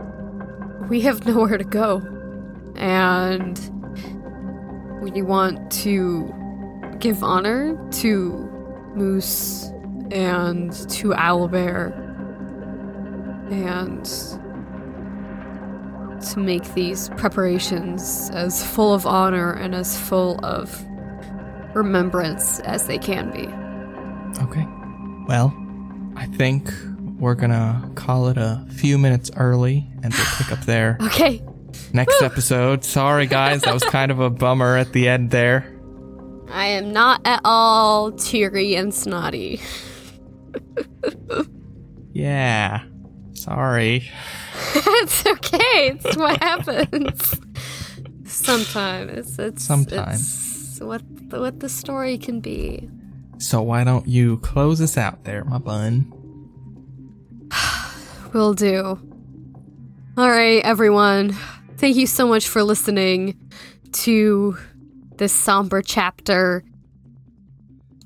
We 0.89 1.01
have 1.03 1.27
nowhere 1.27 1.59
to 1.59 1.65
go. 1.65 2.03
And 2.77 3.59
we 5.03 5.23
want 5.23 5.71
to 5.73 6.33
give 6.99 7.23
honor 7.23 7.77
to 7.93 8.33
Moose 8.95 9.71
and 10.11 10.73
to 10.91 11.11
Owlbear 11.11 11.93
and 13.51 14.07
to 16.21 16.39
make 16.39 16.75
these 16.75 17.09
preparations 17.11 18.31
as 18.35 18.65
full 18.65 18.93
of 18.95 19.07
honor 19.07 19.53
and 19.53 19.75
as 19.75 19.99
full 19.99 20.39
of 20.45 20.85
remembrance 21.75 22.61
as 22.61 22.87
they 22.87 22.99
can 22.99 23.31
be. 23.31 23.47
Okay. 24.45 24.67
Well, 25.27 25.55
I 26.17 26.27
think 26.27 26.71
we're 27.19 27.35
gonna 27.35 27.91
call 27.95 28.29
it 28.29 28.37
a 28.39 28.67
few 28.77 28.99
minutes 28.99 29.31
early, 29.37 29.87
and 30.03 30.13
we'll 30.13 30.27
pick 30.39 30.53
up 30.53 30.61
there 30.65 30.97
Okay. 31.03 31.43
next 31.93 32.21
episode. 32.23 32.85
Sorry, 32.85 33.27
guys, 33.27 33.63
that 33.63 33.75
was 33.75 33.85
kind 33.91 34.11
of 34.11 34.21
a 34.21 34.31
bummer 34.31 34.77
at 34.77 34.93
the 34.93 35.09
end 35.09 35.31
there. 35.31 35.67
I 36.51 36.67
am 36.67 36.93
not 36.93 37.21
at 37.25 37.41
all 37.45 38.13
teary 38.13 38.75
and 38.75 38.93
snotty. 38.93 39.61
Yeah. 42.13 42.83
Sorry. 43.41 44.11
it's 44.75 45.27
okay. 45.27 45.97
It's 45.99 46.17
what 46.17 46.43
happens. 46.43 47.41
Sometimes 48.27 49.13
it's 49.13 49.39
it's 49.39 49.65
Sometimes. 49.65 50.73
it's 50.73 50.81
what 50.81 51.03
the, 51.31 51.41
what 51.41 51.61
the 51.61 51.69
story 51.71 52.19
can 52.19 52.41
be. 52.41 52.91
So 53.39 53.63
why 53.63 53.85
don't 53.85 54.07
you 54.07 54.39
close 54.39 54.83
us 54.83 54.99
out 54.99 55.25
there, 55.25 55.45
my 55.45 55.57
bun? 55.57 56.13
Will 58.35 58.53
do. 58.53 59.01
All 60.19 60.29
right, 60.31 60.63
everyone. 60.63 61.35
Thank 61.79 61.97
you 61.97 62.07
so 62.07 62.29
much 62.29 62.47
for 62.47 62.63
listening 62.63 63.39
to 63.93 64.59
this 65.17 65.33
somber 65.33 65.81
chapter. 65.81 66.63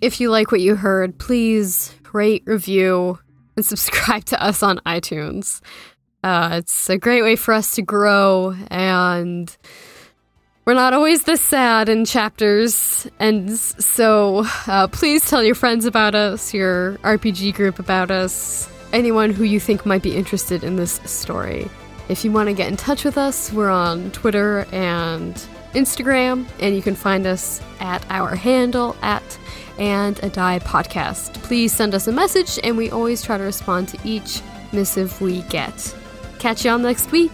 If 0.00 0.20
you 0.20 0.30
like 0.30 0.52
what 0.52 0.60
you 0.60 0.76
heard, 0.76 1.18
please 1.18 1.92
rate, 2.12 2.44
review, 2.46 3.18
and 3.56 3.64
subscribe 3.64 4.24
to 4.26 4.42
us 4.42 4.62
on 4.62 4.78
iTunes. 4.86 5.60
Uh, 6.22 6.56
it's 6.60 6.88
a 6.88 6.96
great 6.96 7.22
way 7.22 7.36
for 7.36 7.52
us 7.52 7.74
to 7.74 7.82
grow, 7.82 8.54
and 8.68 9.54
we're 10.64 10.72
not 10.74 10.94
always 10.94 11.24
this 11.24 11.42
sad 11.42 11.90
in 11.90 12.06
chapters. 12.06 13.06
And 13.18 13.54
so 13.58 14.44
uh, 14.66 14.88
please 14.88 15.28
tell 15.28 15.44
your 15.44 15.54
friends 15.54 15.84
about 15.84 16.14
us, 16.14 16.54
your 16.54 16.96
RPG 16.98 17.54
group 17.54 17.78
about 17.78 18.10
us, 18.10 18.70
anyone 18.94 19.30
who 19.30 19.44
you 19.44 19.60
think 19.60 19.84
might 19.84 20.02
be 20.02 20.16
interested 20.16 20.64
in 20.64 20.76
this 20.76 21.00
story. 21.04 21.68
If 22.08 22.24
you 22.24 22.32
want 22.32 22.48
to 22.48 22.54
get 22.54 22.68
in 22.68 22.76
touch 22.76 23.04
with 23.04 23.18
us, 23.18 23.52
we're 23.52 23.70
on 23.70 24.10
Twitter 24.12 24.66
and 24.72 25.34
Instagram, 25.74 26.46
and 26.60 26.74
you 26.74 26.80
can 26.80 26.94
find 26.94 27.26
us 27.26 27.60
at 27.80 28.04
our 28.08 28.34
handle 28.34 28.96
at 29.02 29.22
and 29.78 30.18
a 30.22 30.28
die 30.28 30.58
podcast. 30.60 31.34
Please 31.42 31.72
send 31.72 31.94
us 31.94 32.06
a 32.06 32.12
message, 32.12 32.58
and 32.62 32.76
we 32.76 32.90
always 32.90 33.22
try 33.22 33.38
to 33.38 33.44
respond 33.44 33.88
to 33.88 33.98
each 34.04 34.40
missive 34.72 35.20
we 35.20 35.42
get. 35.42 35.94
Catch 36.38 36.64
y'all 36.64 36.78
next 36.78 37.10
week. 37.12 37.32